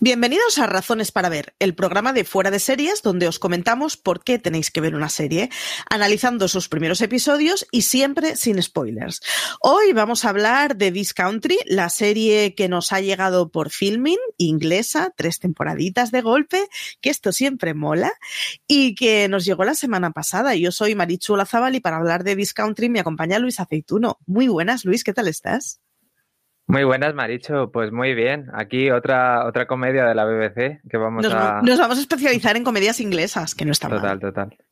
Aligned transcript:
Bienvenidos 0.00 0.58
a 0.58 0.66
Razones 0.66 1.12
para 1.12 1.28
Ver, 1.28 1.54
el 1.58 1.74
programa 1.74 2.12
de 2.12 2.24
Fuera 2.24 2.50
de 2.50 2.58
Series 2.58 3.02
donde 3.02 3.26
os 3.26 3.38
comentamos 3.38 3.96
por 3.96 4.22
qué 4.22 4.38
tenéis 4.38 4.70
que 4.70 4.82
ver 4.82 4.94
una 4.94 5.08
serie, 5.08 5.50
analizando 5.88 6.46
sus 6.46 6.68
primeros 6.68 7.00
episodios 7.00 7.66
y 7.72 7.82
siempre 7.82 8.36
sin 8.36 8.62
spoilers. 8.62 9.20
Hoy 9.60 9.92
vamos 9.94 10.24
a 10.24 10.28
hablar 10.28 10.76
de 10.76 10.92
This 10.92 11.14
Country, 11.14 11.58
la 11.66 11.88
serie 11.88 12.54
que 12.54 12.68
nos 12.68 12.92
ha 12.92 13.00
llegado 13.00 13.50
por 13.50 13.70
filming, 13.70 14.18
inglesa, 14.36 15.12
tres 15.16 15.38
temporaditas 15.38 16.10
de 16.10 16.20
golpe, 16.20 16.68
que 17.00 17.10
esto 17.10 17.32
siempre 17.32 17.72
mola, 17.72 18.12
y 18.66 18.94
que 18.94 19.26
nos 19.28 19.44
llegó 19.46 19.64
la 19.64 19.74
semana 19.74 20.10
pasada. 20.12 20.54
Yo 20.54 20.70
soy 20.70 20.94
Marichu 20.94 21.34
Lazabal 21.34 21.74
y 21.74 21.80
para 21.80 21.96
hablar 21.96 22.24
de 22.24 22.36
This 22.36 22.52
Country 22.52 22.88
me 22.88 23.00
acompaña 23.00 23.38
Luis 23.38 23.58
Aceituno. 23.58 24.18
Muy 24.26 24.48
buenas, 24.48 24.84
Luis, 24.84 25.02
¿qué 25.02 25.14
tal 25.14 25.28
estás? 25.28 25.80
Muy 26.68 26.84
buenas, 26.84 27.14
Maricho. 27.14 27.72
Pues 27.72 27.92
muy 27.92 28.14
bien. 28.14 28.46
Aquí 28.52 28.90
otra, 28.90 29.46
otra 29.46 29.66
comedia 29.66 30.04
de 30.04 30.14
la 30.14 30.26
BBC 30.26 30.82
que 30.88 30.98
vamos 30.98 31.24
a. 31.26 31.62
Nos 31.62 31.78
vamos 31.78 31.96
a 31.96 32.00
especializar 32.02 32.56
en 32.56 32.64
comedias 32.64 33.00
inglesas, 33.00 33.54
que 33.54 33.64
no 33.64 33.72
está 33.72 33.88
total, 33.88 34.02
mal. 34.02 34.20
Total, 34.20 34.48
total. 34.50 34.66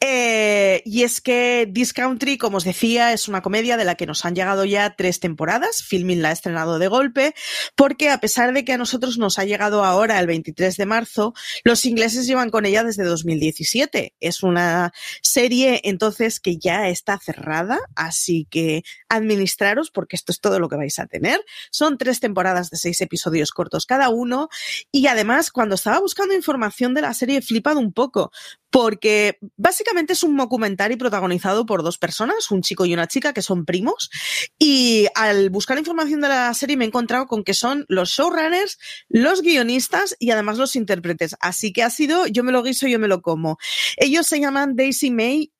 Eh, 0.00 0.82
y 0.84 1.02
es 1.02 1.20
que 1.20 1.70
This 1.72 1.92
Country, 1.92 2.38
como 2.38 2.56
os 2.56 2.64
decía, 2.64 3.12
es 3.12 3.28
una 3.28 3.42
comedia 3.42 3.76
de 3.76 3.84
la 3.84 3.94
que 3.94 4.06
nos 4.06 4.24
han 4.24 4.34
llegado 4.34 4.64
ya 4.64 4.96
tres 4.96 5.20
temporadas. 5.20 5.82
Filming 5.82 6.22
la 6.22 6.30
ha 6.30 6.32
estrenado 6.32 6.78
de 6.78 6.88
golpe, 6.88 7.34
porque 7.76 8.10
a 8.10 8.18
pesar 8.18 8.52
de 8.52 8.64
que 8.64 8.72
a 8.72 8.78
nosotros 8.78 9.18
nos 9.18 9.38
ha 9.38 9.44
llegado 9.44 9.84
ahora 9.84 10.18
el 10.18 10.26
23 10.26 10.76
de 10.76 10.86
marzo, 10.86 11.34
los 11.64 11.84
ingleses 11.84 12.26
llevan 12.26 12.50
con 12.50 12.66
ella 12.66 12.84
desde 12.84 13.04
2017. 13.04 14.14
Es 14.20 14.42
una 14.42 14.92
serie 15.22 15.80
entonces 15.84 16.40
que 16.40 16.56
ya 16.56 16.88
está 16.88 17.18
cerrada, 17.18 17.78
así 17.94 18.46
que 18.50 18.82
administraros 19.08 19.90
porque 19.90 20.16
esto 20.16 20.32
es 20.32 20.40
todo 20.40 20.58
lo 20.58 20.68
que 20.68 20.76
vais 20.76 20.98
a 20.98 21.06
tener. 21.06 21.44
Son 21.70 21.98
tres 21.98 22.20
temporadas 22.20 22.70
de 22.70 22.76
seis 22.76 23.00
episodios 23.00 23.50
cortos 23.50 23.86
cada 23.86 24.08
uno 24.08 24.48
y 24.90 25.06
además 25.06 25.50
cuando 25.50 25.74
estaba 25.74 26.00
buscando 26.00 26.34
información 26.34 26.94
de 26.94 27.02
la 27.02 27.14
serie 27.14 27.38
he 27.38 27.42
flipado 27.42 27.80
un 27.80 27.92
poco 27.92 28.32
porque 28.70 29.38
básicamente 29.56 30.12
es 30.12 30.22
un 30.22 30.36
documental 30.36 30.96
protagonizado 30.96 31.66
por 31.66 31.82
dos 31.82 31.98
personas, 31.98 32.50
un 32.50 32.62
chico 32.62 32.86
y 32.86 32.94
una 32.94 33.06
chica 33.06 33.32
que 33.32 33.42
son 33.42 33.64
primos, 33.64 34.10
y 34.58 35.06
al 35.14 35.50
buscar 35.50 35.78
información 35.78 36.20
de 36.20 36.28
la 36.28 36.54
serie 36.54 36.76
me 36.76 36.84
he 36.84 36.88
encontrado 36.88 37.26
con 37.26 37.44
que 37.44 37.54
son 37.54 37.84
los 37.88 38.10
showrunners, 38.10 38.78
los 39.08 39.42
guionistas 39.42 40.16
y 40.18 40.30
además 40.30 40.58
los 40.58 40.76
intérpretes. 40.76 41.36
Así 41.40 41.72
que 41.72 41.82
ha 41.82 41.90
sido 41.90 42.26
yo 42.26 42.44
me 42.44 42.52
lo 42.52 42.62
guiso, 42.62 42.86
yo 42.86 42.98
me 42.98 43.08
lo 43.08 43.22
como. 43.22 43.58
Ellos 43.96 44.26
se 44.26 44.40
llaman 44.40 44.76
Daisy 44.76 45.10
May 45.10 45.52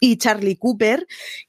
y 0.00 0.16
Charlie 0.18 0.56
Cooper 0.56 1.06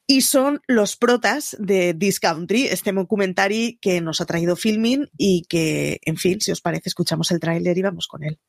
y 0.07 0.21
son 0.21 0.61
los 0.67 0.95
protas 0.95 1.55
de 1.59 1.93
This 1.93 2.19
Country, 2.19 2.67
este 2.67 2.91
documentary 2.93 3.77
que 3.81 4.01
nos 4.01 4.21
ha 4.21 4.25
traído 4.25 4.55
filming 4.55 5.09
y 5.17 5.43
que, 5.49 5.99
en 6.03 6.17
fin, 6.17 6.39
si 6.39 6.51
os 6.51 6.61
parece, 6.61 6.89
escuchamos 6.89 7.31
el 7.31 7.39
tráiler 7.39 7.77
y 7.77 7.81
vamos 7.81 8.07
con 8.07 8.23
él. 8.23 8.39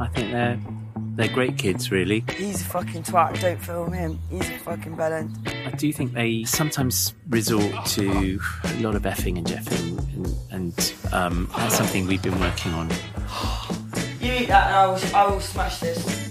I 0.00 0.08
think 0.14 0.87
they're 1.18 1.26
they're 1.26 1.34
great 1.34 1.58
kids, 1.58 1.90
really. 1.90 2.24
He's 2.36 2.62
a 2.62 2.64
fucking 2.64 3.02
twat. 3.02 3.40
Don't 3.40 3.60
film 3.60 3.92
him. 3.92 4.18
He's 4.30 4.48
a 4.48 4.58
fucking 4.58 4.96
bellend. 4.96 5.34
I 5.66 5.70
do 5.72 5.92
think 5.92 6.12
they 6.12 6.44
sometimes 6.44 7.14
resort 7.28 7.86
to 7.96 8.38
a 8.64 8.80
lot 8.80 8.94
of 8.94 9.02
effing 9.02 9.36
and 9.36 9.46
jeffing, 9.46 9.98
and, 10.14 10.72
and 10.72 10.94
um, 11.12 11.50
that's 11.56 11.76
something 11.76 12.06
we've 12.06 12.22
been 12.22 12.38
working 12.40 12.72
on. 12.74 12.88
You 14.20 14.32
eat 14.32 14.48
that, 14.48 14.66
and 14.66 14.76
I 14.76 14.86
will, 14.88 14.98
I 15.14 15.30
will 15.30 15.40
smash 15.40 15.78
this. 15.78 16.28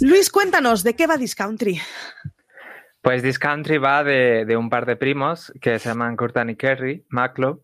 Luis, 0.00 0.30
cuéntanos, 0.30 0.82
¿de 0.82 0.94
qué 0.94 1.06
va 1.06 1.18
This 1.18 1.34
Country? 1.34 1.80
Pues 3.02 3.22
This 3.22 3.38
Country 3.38 3.76
va 3.76 4.02
de, 4.02 4.46
de, 4.46 4.56
un 4.56 4.70
par 4.70 4.86
de 4.86 4.96
primos 4.96 5.52
que 5.60 5.78
se 5.78 5.90
llaman 5.90 6.16
Curtin 6.16 6.48
y 6.48 6.56
Kerry 6.56 7.04
Maclow, 7.10 7.63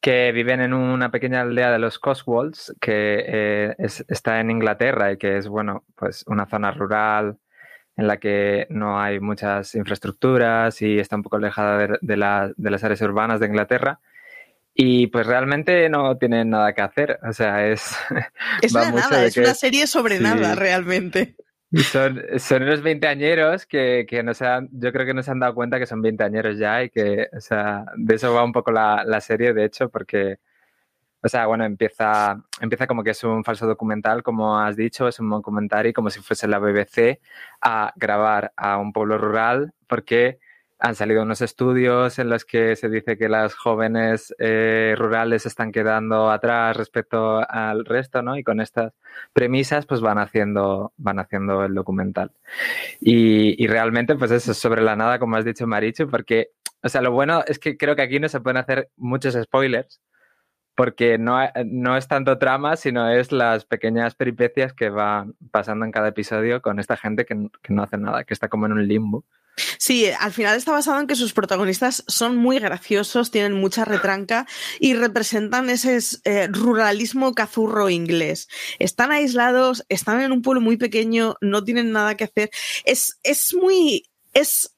que 0.00 0.32
viven 0.32 0.60
en 0.60 0.72
una 0.72 1.10
pequeña 1.10 1.42
aldea 1.42 1.70
de 1.70 1.78
los 1.78 1.98
Cotswolds, 1.98 2.74
que 2.80 3.24
eh, 3.26 3.74
es, 3.78 4.04
está 4.08 4.40
en 4.40 4.50
Inglaterra 4.50 5.12
y 5.12 5.18
que 5.18 5.36
es, 5.36 5.48
bueno, 5.48 5.84
pues 5.94 6.24
una 6.26 6.46
zona 6.46 6.70
rural 6.70 7.38
en 7.96 8.06
la 8.06 8.16
que 8.16 8.66
no 8.70 9.00
hay 9.00 9.20
muchas 9.20 9.74
infraestructuras 9.74 10.80
y 10.80 10.98
está 10.98 11.16
un 11.16 11.22
poco 11.22 11.36
alejada 11.36 11.78
de, 11.78 11.98
de, 12.00 12.16
la, 12.16 12.50
de 12.56 12.70
las 12.70 12.82
áreas 12.82 13.02
urbanas 13.02 13.40
de 13.40 13.46
Inglaterra. 13.46 14.00
Y 14.74 15.08
pues 15.08 15.26
realmente 15.26 15.88
no 15.90 16.16
tienen 16.16 16.50
nada 16.50 16.72
que 16.72 16.80
hacer. 16.80 17.18
O 17.28 17.32
sea, 17.32 17.66
es. 17.66 17.94
Es 18.62 18.72
nada, 18.72 19.26
es 19.26 19.36
una 19.36 19.54
serie 19.54 19.86
sobre 19.86 20.16
sí. 20.18 20.22
nada, 20.22 20.54
realmente. 20.54 21.36
Y 21.72 21.82
son, 21.82 22.20
son 22.38 22.64
unos 22.64 22.82
veinteañeros 22.82 23.64
que, 23.64 24.04
que 24.08 24.22
no 24.24 24.34
se 24.34 24.46
han, 24.46 24.68
yo 24.72 24.92
creo 24.92 25.06
que 25.06 25.14
no 25.14 25.22
se 25.22 25.30
han 25.30 25.38
dado 25.38 25.54
cuenta 25.54 25.78
que 25.78 25.86
son 25.86 26.02
veinteañeros 26.02 26.58
ya 26.58 26.82
y 26.82 26.90
que, 26.90 27.28
o 27.32 27.40
sea, 27.40 27.84
de 27.96 28.16
eso 28.16 28.34
va 28.34 28.42
un 28.44 28.52
poco 28.52 28.72
la, 28.72 29.04
la, 29.04 29.20
serie, 29.20 29.52
de 29.52 29.64
hecho, 29.66 29.88
porque, 29.88 30.38
o 31.22 31.28
sea, 31.28 31.46
bueno, 31.46 31.64
empieza, 31.64 32.42
empieza 32.60 32.86
como 32.88 33.04
que 33.04 33.10
es 33.10 33.24
un 33.24 33.44
falso 33.44 33.66
documental, 33.66 34.22
como 34.22 34.58
has 34.58 34.76
dicho, 34.76 35.08
es 35.08 35.20
un 35.20 35.30
documentario 35.30 35.92
como 35.92 36.10
si 36.10 36.20
fuese 36.20 36.48
la 36.48 36.58
BBC 36.58 37.20
a 37.60 37.92
grabar 37.96 38.52
a 38.56 38.78
un 38.78 38.92
pueblo 38.92 39.18
rural, 39.18 39.72
porque 39.86 40.40
han 40.80 40.94
salido 40.94 41.22
unos 41.22 41.42
estudios 41.42 42.18
en 42.18 42.30
los 42.30 42.44
que 42.44 42.74
se 42.74 42.88
dice 42.88 43.18
que 43.18 43.28
las 43.28 43.54
jóvenes 43.54 44.34
eh, 44.38 44.94
rurales 44.96 45.44
están 45.44 45.72
quedando 45.72 46.30
atrás 46.30 46.76
respecto 46.76 47.40
al 47.48 47.84
resto, 47.84 48.22
¿no? 48.22 48.36
Y 48.36 48.42
con 48.42 48.60
estas 48.60 48.94
premisas, 49.32 49.86
pues 49.86 50.00
van 50.00 50.18
haciendo, 50.18 50.92
van 50.96 51.18
haciendo 51.18 51.64
el 51.64 51.74
documental. 51.74 52.32
Y, 53.00 53.62
y 53.62 53.66
realmente, 53.66 54.16
pues 54.16 54.30
eso 54.30 54.52
es 54.52 54.58
sobre 54.58 54.82
la 54.82 54.96
nada, 54.96 55.18
como 55.18 55.36
has 55.36 55.44
dicho, 55.44 55.66
Marichu, 55.66 56.08
porque, 56.08 56.52
o 56.82 56.88
sea, 56.88 57.02
lo 57.02 57.12
bueno 57.12 57.44
es 57.46 57.58
que 57.58 57.76
creo 57.76 57.94
que 57.94 58.02
aquí 58.02 58.18
no 58.18 58.28
se 58.28 58.40
pueden 58.40 58.56
hacer 58.56 58.90
muchos 58.96 59.34
spoilers, 59.34 60.00
porque 60.80 61.18
no, 61.18 61.38
no 61.66 61.94
es 61.98 62.08
tanto 62.08 62.38
trama, 62.38 62.74
sino 62.74 63.10
es 63.10 63.32
las 63.32 63.66
pequeñas 63.66 64.14
peripecias 64.14 64.72
que 64.72 64.88
van 64.88 65.34
pasando 65.50 65.84
en 65.84 65.92
cada 65.92 66.08
episodio 66.08 66.62
con 66.62 66.80
esta 66.80 66.96
gente 66.96 67.26
que, 67.26 67.36
que 67.62 67.74
no 67.74 67.82
hace 67.82 67.98
nada, 67.98 68.24
que 68.24 68.32
está 68.32 68.48
como 68.48 68.64
en 68.64 68.72
un 68.72 68.88
limbo. 68.88 69.26
Sí, 69.76 70.06
al 70.18 70.32
final 70.32 70.56
está 70.56 70.72
basado 70.72 70.98
en 70.98 71.06
que 71.06 71.16
sus 71.16 71.34
protagonistas 71.34 72.02
son 72.06 72.38
muy 72.38 72.58
graciosos, 72.60 73.30
tienen 73.30 73.52
mucha 73.52 73.84
retranca 73.84 74.46
y 74.78 74.94
representan 74.94 75.68
ese 75.68 75.98
eh, 76.24 76.48
ruralismo 76.50 77.34
cazurro 77.34 77.90
inglés. 77.90 78.48
Están 78.78 79.12
aislados, 79.12 79.84
están 79.90 80.22
en 80.22 80.32
un 80.32 80.40
pueblo 80.40 80.62
muy 80.62 80.78
pequeño, 80.78 81.34
no 81.42 81.62
tienen 81.62 81.92
nada 81.92 82.14
que 82.14 82.24
hacer. 82.24 82.48
Es, 82.86 83.18
es 83.22 83.52
muy. 83.52 84.04
Es 84.32 84.74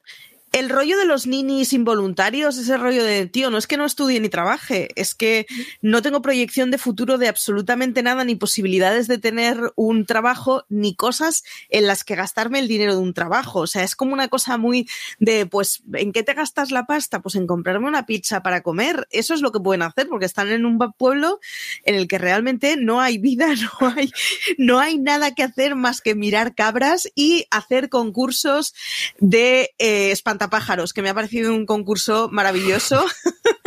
el 0.53 0.69
rollo 0.69 0.99
de 0.99 1.05
los 1.05 1.25
ninis 1.25 1.73
involuntarios, 1.73 2.59
ese 2.59 2.77
rollo 2.77 3.03
de, 3.03 3.25
tío, 3.25 3.49
no 3.49 3.57
es 3.57 3.65
que 3.65 3.75
no 3.75 3.85
estudie 3.85 4.19
ni 4.19 4.29
trabaje, 4.29 4.89
es 4.95 5.15
que 5.15 5.47
no 5.81 6.03
tengo 6.03 6.21
proyección 6.21 6.69
de 6.69 6.77
futuro 6.77 7.17
de 7.17 7.27
absolutamente 7.27 8.03
nada, 8.03 8.23
ni 8.23 8.35
posibilidades 8.35 9.07
de 9.07 9.17
tener 9.17 9.73
un 9.75 10.05
trabajo, 10.05 10.63
ni 10.69 10.95
cosas 10.95 11.43
en 11.69 11.87
las 11.87 12.03
que 12.03 12.15
gastarme 12.15 12.59
el 12.59 12.67
dinero 12.67 12.93
de 12.93 13.01
un 13.01 13.15
trabajo. 13.15 13.61
O 13.61 13.67
sea, 13.67 13.83
es 13.83 13.95
como 13.95 14.13
una 14.13 14.27
cosa 14.27 14.59
muy 14.59 14.87
de, 15.19 15.47
pues, 15.47 15.81
¿en 15.93 16.13
qué 16.13 16.21
te 16.21 16.35
gastas 16.35 16.69
la 16.69 16.85
pasta? 16.85 17.23
Pues 17.23 17.33
en 17.33 17.47
comprarme 17.47 17.87
una 17.87 18.05
pizza 18.05 18.43
para 18.43 18.61
comer. 18.61 19.07
Eso 19.09 19.33
es 19.33 19.41
lo 19.41 19.51
que 19.51 19.59
pueden 19.59 19.81
hacer, 19.81 20.07
porque 20.07 20.27
están 20.27 20.49
en 20.49 20.67
un 20.67 20.77
pueblo 20.99 21.39
en 21.83 21.95
el 21.95 22.07
que 22.07 22.19
realmente 22.19 22.77
no 22.77 23.01
hay 23.01 23.17
vida, 23.17 23.47
no 23.81 23.87
hay, 23.89 24.11
no 24.59 24.79
hay 24.79 24.99
nada 24.99 25.33
que 25.33 25.41
hacer 25.41 25.73
más 25.73 25.99
que 25.99 26.13
mirar 26.13 26.53
cabras 26.53 27.11
y 27.15 27.47
hacer 27.49 27.89
concursos 27.89 28.75
de 29.17 29.71
eh, 29.79 30.11
pájaros, 30.49 30.93
que 30.93 31.01
me 31.01 31.09
ha 31.09 31.13
parecido 31.13 31.53
un 31.53 31.65
concurso 31.65 32.29
maravilloso. 32.31 33.03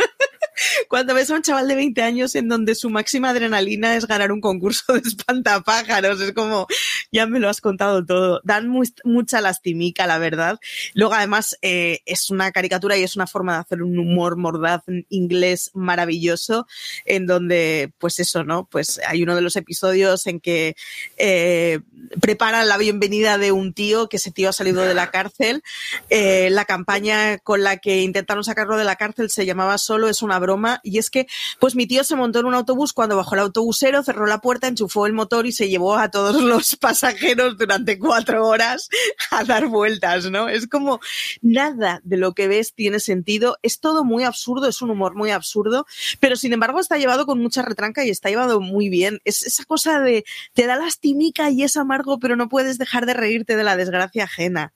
Cuando 0.87 1.13
ves 1.13 1.29
a 1.29 1.35
un 1.35 1.41
chaval 1.41 1.67
de 1.67 1.75
20 1.75 2.01
años 2.01 2.35
en 2.35 2.47
donde 2.47 2.75
su 2.75 2.89
máxima 2.89 3.29
adrenalina 3.29 3.95
es 3.95 4.07
ganar 4.07 4.31
un 4.31 4.41
concurso 4.41 4.93
de 4.93 4.99
espantapájaros, 4.99 6.21
es 6.21 6.33
como, 6.33 6.67
ya 7.11 7.25
me 7.25 7.39
lo 7.39 7.49
has 7.49 7.61
contado 7.61 8.05
todo. 8.05 8.41
Dan 8.43 8.69
mucha 9.03 9.41
lastimica, 9.41 10.07
la 10.07 10.17
verdad. 10.17 10.59
Luego, 10.93 11.13
además, 11.13 11.57
eh, 11.61 11.99
es 12.05 12.29
una 12.29 12.51
caricatura 12.51 12.97
y 12.97 13.03
es 13.03 13.15
una 13.15 13.27
forma 13.27 13.53
de 13.53 13.59
hacer 13.59 13.83
un 13.83 13.97
humor 13.97 14.37
mordaz 14.37 14.83
inglés 15.09 15.71
maravilloso, 15.73 16.67
en 17.05 17.25
donde, 17.25 17.91
pues 17.97 18.19
eso, 18.19 18.43
¿no? 18.43 18.67
Pues 18.69 18.99
hay 19.07 19.23
uno 19.23 19.35
de 19.35 19.41
los 19.41 19.55
episodios 19.55 20.27
en 20.27 20.39
que 20.39 20.75
eh, 21.17 21.79
preparan 22.21 22.67
la 22.67 22.77
bienvenida 22.77 23.37
de 23.37 23.51
un 23.51 23.73
tío, 23.73 24.09
que 24.09 24.17
ese 24.17 24.31
tío 24.31 24.49
ha 24.49 24.53
salido 24.53 24.81
de 24.81 24.93
la 24.93 25.11
cárcel. 25.11 25.63
Eh, 26.09 26.49
la 26.51 26.65
campaña 26.65 27.37
con 27.39 27.63
la 27.63 27.77
que 27.77 28.01
intentaron 28.01 28.43
sacarlo 28.43 28.77
de 28.77 28.83
la 28.83 28.95
cárcel 28.95 29.29
se 29.29 29.45
llamaba 29.45 29.77
Solo 29.77 30.09
es 30.09 30.21
una 30.21 30.39
broma 30.39 30.46
y 30.83 30.97
es 30.97 31.09
que 31.09 31.27
pues 31.59 31.75
mi 31.75 31.87
tío 31.87 32.03
se 32.03 32.15
montó 32.15 32.39
en 32.39 32.45
un 32.45 32.53
autobús 32.53 32.93
cuando 32.93 33.17
bajó 33.17 33.35
el 33.35 33.41
autobusero, 33.41 34.03
cerró 34.03 34.27
la 34.27 34.39
puerta, 34.39 34.67
enchufó 34.67 35.05
el 35.05 35.13
motor 35.13 35.45
y 35.45 35.51
se 35.51 35.69
llevó 35.69 35.97
a 35.97 36.09
todos 36.09 36.41
los 36.41 36.75
pasajeros 36.75 37.57
durante 37.57 37.99
cuatro 37.99 38.47
horas 38.47 38.89
a 39.31 39.43
dar 39.43 39.67
vueltas, 39.67 40.29
¿no? 40.29 40.47
Es 40.49 40.67
como 40.67 40.99
nada 41.41 42.01
de 42.03 42.17
lo 42.17 42.33
que 42.33 42.47
ves 42.47 42.73
tiene 42.73 42.99
sentido, 42.99 43.57
es 43.61 43.79
todo 43.79 44.03
muy 44.03 44.23
absurdo, 44.23 44.67
es 44.67 44.81
un 44.81 44.91
humor 44.91 45.15
muy 45.15 45.31
absurdo, 45.31 45.85
pero 46.19 46.35
sin 46.35 46.53
embargo 46.53 46.79
está 46.79 46.97
llevado 46.97 47.25
con 47.25 47.39
mucha 47.39 47.61
retranca 47.61 48.05
y 48.05 48.09
está 48.09 48.29
llevado 48.29 48.61
muy 48.61 48.89
bien. 48.89 49.19
Es 49.25 49.43
esa 49.43 49.65
cosa 49.65 49.99
de 49.99 50.23
te 50.53 50.67
da 50.67 50.75
lastimica 50.75 51.49
y 51.49 51.63
es 51.63 51.77
amargo, 51.77 52.19
pero 52.19 52.35
no 52.35 52.49
puedes 52.49 52.77
dejar 52.77 53.05
de 53.05 53.13
reírte 53.13 53.55
de 53.55 53.63
la 53.63 53.75
desgracia 53.75 54.25
ajena 54.25 54.73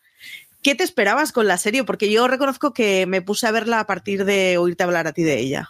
¿qué 0.61 0.75
te 0.75 0.83
esperabas 0.83 1.31
con 1.31 1.47
la 1.47 1.57
serie? 1.57 1.83
Porque 1.83 2.11
yo 2.11 2.27
reconozco 2.27 2.73
que 2.73 3.05
me 3.05 3.21
puse 3.21 3.47
a 3.47 3.51
verla 3.51 3.79
a 3.79 3.87
partir 3.87 4.25
de 4.25 4.57
oírte 4.57 4.83
hablar 4.83 5.07
a 5.07 5.13
ti 5.13 5.23
de 5.23 5.39
ella. 5.39 5.69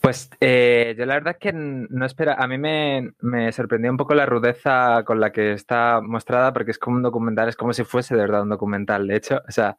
Pues 0.00 0.30
eh, 0.40 0.94
yo 0.98 1.04
la 1.04 1.14
verdad 1.14 1.34
es 1.34 1.40
que 1.40 1.52
no 1.52 2.06
espera, 2.06 2.34
a 2.34 2.46
mí 2.46 2.56
me, 2.56 3.12
me, 3.20 3.52
sorprendió 3.52 3.90
un 3.90 3.96
poco 3.96 4.14
la 4.14 4.26
rudeza 4.26 5.02
con 5.04 5.20
la 5.20 5.30
que 5.30 5.52
está 5.52 6.00
mostrada, 6.02 6.52
porque 6.52 6.70
es 6.70 6.78
como 6.78 6.96
un 6.96 7.02
documental, 7.02 7.48
es 7.48 7.56
como 7.56 7.72
si 7.72 7.84
fuese 7.84 8.14
de 8.14 8.22
verdad 8.22 8.42
un 8.42 8.48
documental. 8.48 9.06
De 9.06 9.16
hecho, 9.16 9.42
o 9.46 9.52
sea, 9.52 9.76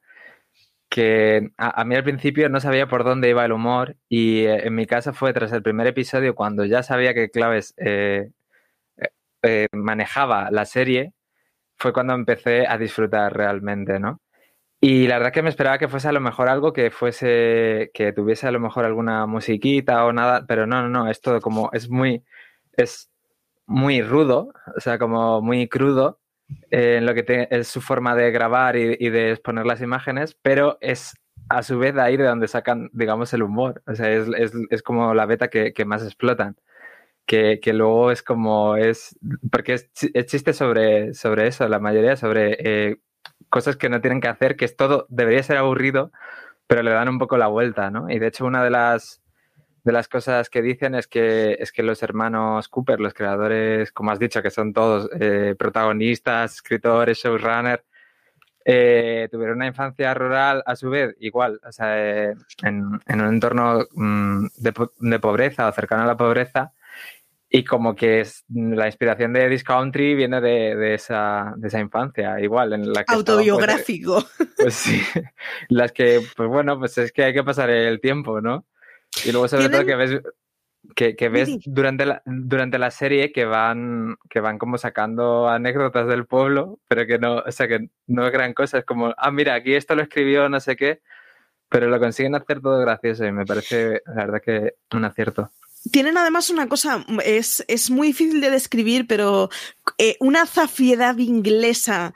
que 0.90 1.52
a, 1.58 1.84
mí 1.86 1.96
al 1.96 2.04
principio 2.04 2.50
no 2.50 2.60
sabía 2.60 2.88
por 2.88 3.04
dónde 3.04 3.30
iba 3.30 3.46
el 3.46 3.52
humor 3.52 3.96
y 4.10 4.42
eh, 4.42 4.68
en 4.68 4.76
mi 4.76 4.86
caso 4.86 5.14
fue 5.14 5.34
tras 5.34 5.52
el 5.54 5.64
primer 5.64 5.88
episodio 5.88 6.36
cuando 6.36 6.66
ya 6.66 6.84
sabía 6.84 7.14
que 7.14 7.32
Claves 7.32 7.74
eh, 7.78 8.30
manejaba 9.72 10.52
la 10.52 10.66
serie, 10.66 11.14
fue 11.82 11.94
cuando 11.94 12.14
empecé 12.14 12.68
a 12.68 12.78
disfrutar 12.78 13.36
realmente, 13.36 14.00
¿no? 14.00 14.22
Y 14.80 15.08
la 15.08 15.18
verdad 15.18 15.34
que 15.34 15.44
me 15.44 15.50
esperaba 15.50 15.78
que 15.78 15.88
fuese 15.88 16.08
a 16.08 16.12
lo 16.12 16.20
mejor 16.22 16.50
algo 16.50 16.74
que 16.74 16.92
fuese, 16.92 17.92
que 17.94 18.14
tuviese 18.14 18.48
a 18.48 18.52
lo 18.52 18.60
mejor 18.60 18.86
alguna 18.86 19.26
musiquita 19.28 20.06
o 20.06 20.14
nada, 20.14 20.46
pero 20.48 20.66
no, 20.68 20.82
no, 20.82 20.90
no, 20.90 21.10
es 21.10 21.22
todo 21.22 21.40
como, 21.42 21.70
es 21.74 21.90
muy, 21.90 22.24
es 22.74 23.12
muy 23.68 24.02
rudo, 24.02 24.54
o 24.76 24.80
sea, 24.80 24.98
como 24.98 25.42
muy 25.42 25.68
crudo 25.68 26.20
eh, 26.72 26.98
en 26.98 27.06
lo 27.06 27.14
que 27.14 27.48
es 27.52 27.68
su 27.68 27.82
forma 27.82 28.16
de 28.16 28.32
grabar 28.32 28.76
y, 28.76 29.10
de 29.10 29.32
exponer 29.32 29.66
las 29.66 29.82
imágenes, 29.82 30.38
pero 30.42 30.78
es 30.82 31.14
a 31.50 31.64
su 31.64 31.80
vez 31.80 31.94
de 31.96 32.02
ahí 32.02 32.18
de 32.18 32.26
donde 32.26 32.48
sacan, 32.48 32.90
digamos, 32.94 33.34
el 33.34 33.44
humor. 33.44 33.84
O 33.88 33.96
sea, 33.96 34.10
es, 34.12 34.28
es, 34.38 34.52
es 34.70 34.84
como 34.84 35.14
la 35.14 35.26
beta 35.26 35.50
que, 35.50 35.74
que 35.74 35.86
más 35.86 36.04
explotan. 36.04 36.58
Que, 37.26 37.60
que, 37.62 37.74
luego 37.74 38.12
es 38.12 38.24
como 38.24 38.76
es 38.76 39.18
porque 39.52 39.76
es, 39.76 39.90
es, 40.14 40.26
chiste 40.26 40.54
sobre, 40.54 41.14
sobre 41.14 41.48
eso, 41.48 41.68
la 41.70 41.80
mayoría 41.80 42.18
sobre 42.18 42.58
eh, 42.60 42.98
cosas 43.50 43.78
que 43.78 43.90
no 43.90 44.02
tienen 44.02 44.20
que 44.20 44.28
hacer, 44.28 44.58
que 44.58 44.66
es 44.66 44.76
todo, 44.76 45.06
debería 45.10 45.44
ser 45.44 45.58
aburrido, 45.58 46.12
pero 46.68 46.84
le 46.84 46.92
dan 46.92 47.10
un 47.10 47.20
poco 47.20 47.38
la 47.38 47.48
vuelta, 47.48 47.90
¿no? 47.90 48.10
Y 48.10 48.20
de 48.20 48.28
hecho 48.28 48.46
una 48.46 48.64
de 48.64 48.72
las 48.72 49.22
de 49.84 49.92
las 49.92 50.08
cosas 50.08 50.50
que 50.50 50.62
dicen 50.62 50.96
es 50.96 51.08
que, 51.08 51.58
es 51.60 51.72
que 51.72 51.84
los 51.84 52.04
hermanos 52.04 52.68
Cooper, 52.68 53.00
los 53.00 53.14
creadores, 53.14 53.92
como 53.92 54.12
has 54.12 54.20
dicho, 54.20 54.42
que 54.42 54.52
son 54.52 54.74
todos 54.74 55.10
eh, 55.20 55.56
protagonistas, 55.58 56.56
escritores, 56.56 57.18
showrunners, 57.18 57.84
eh, 58.64 59.28
tuvieron 59.32 59.58
una 59.58 59.68
infancia 59.68 60.14
rural 60.14 60.62
a 60.68 60.76
su 60.76 60.90
vez 60.90 61.16
igual, 61.20 61.60
o 61.68 61.72
sea, 61.72 61.98
eh, 61.98 62.36
en, 62.62 62.86
un 62.86 63.28
entorno 63.28 63.88
mm, 63.94 64.48
de, 64.58 65.20
pobreza 65.20 65.68
o 65.68 65.72
cercano 65.72 66.04
a 66.04 66.08
la 66.08 66.18
pobreza. 66.18 66.74
Y 67.54 67.66
como 67.66 67.94
que 67.96 68.22
es, 68.22 68.46
la 68.48 68.86
inspiración 68.86 69.34
de 69.34 69.50
This 69.50 69.66
Country 69.66 70.16
viene 70.16 70.40
de, 70.40 70.94
esa, 70.94 71.54
de 71.58 71.68
esa 71.68 71.82
infancia, 71.82 72.40
igual. 72.40 72.72
En 72.72 72.94
la 72.94 73.04
que 73.04 73.14
Autobiográfico. 73.14 74.24
pues 74.58 74.74
sí, 74.74 75.02
las 75.68 75.92
que, 75.92 76.22
pues 76.38 76.48
bueno, 76.48 76.80
pues 76.80 76.98
es 76.98 77.12
que 77.12 77.26
hay 77.26 77.34
que 77.34 77.44
pasar 77.44 77.70
el 77.70 78.00
tiempo, 78.00 78.40
¿no? 78.40 78.66
Y 79.26 79.34
luego 79.34 79.50
sobre 79.50 79.68
todo 79.68 79.86
que 79.86 79.96
ves, 79.98 80.22
que, 80.96 81.30
ves 81.30 81.58
durante, 81.66 82.06
la, 82.06 82.22
durante 82.26 82.80
la 82.80 82.90
serie 82.90 83.34
que 83.34 83.44
van, 83.44 84.16
que 84.30 84.40
van 84.40 84.58
como 84.58 84.78
sacando 84.78 85.50
anécdotas 85.50 86.08
del 86.08 86.28
pueblo, 86.28 86.80
pero 86.88 87.06
que 87.06 87.20
no, 87.20 87.40
o 87.40 87.52
sea, 87.52 87.68
que 87.68 87.90
no 88.08 88.26
es 88.26 88.32
gran 88.32 88.54
cosa. 88.54 88.78
Es 88.78 88.86
como, 88.86 89.14
ah, 89.18 89.32
mira, 89.32 89.56
aquí 89.56 89.76
esto 89.76 89.94
lo 89.94 90.04
escribió 90.04 90.48
no 90.48 90.62
sé 90.62 90.78
qué, 90.78 91.02
pero 91.68 91.90
lo 91.90 92.00
consiguen 92.00 92.36
hacer 92.36 92.62
todo 92.62 92.80
gracioso 92.80 93.26
y 93.26 93.34
me 93.34 93.46
parece, 93.46 94.02
la 94.06 94.26
verdad, 94.26 94.42
que 94.42 94.76
un 94.94 95.04
acierto. 95.04 95.52
Tienen 95.90 96.18
además 96.18 96.50
una 96.50 96.68
cosa, 96.70 97.06
es, 97.26 97.64
es 97.68 97.90
muy 97.90 98.10
difícil 98.10 98.40
de 98.40 98.52
describir, 98.52 99.08
pero 99.08 99.50
eh, 99.98 100.16
una 100.20 100.46
zafiedad 100.46 101.18
inglesa 101.18 102.14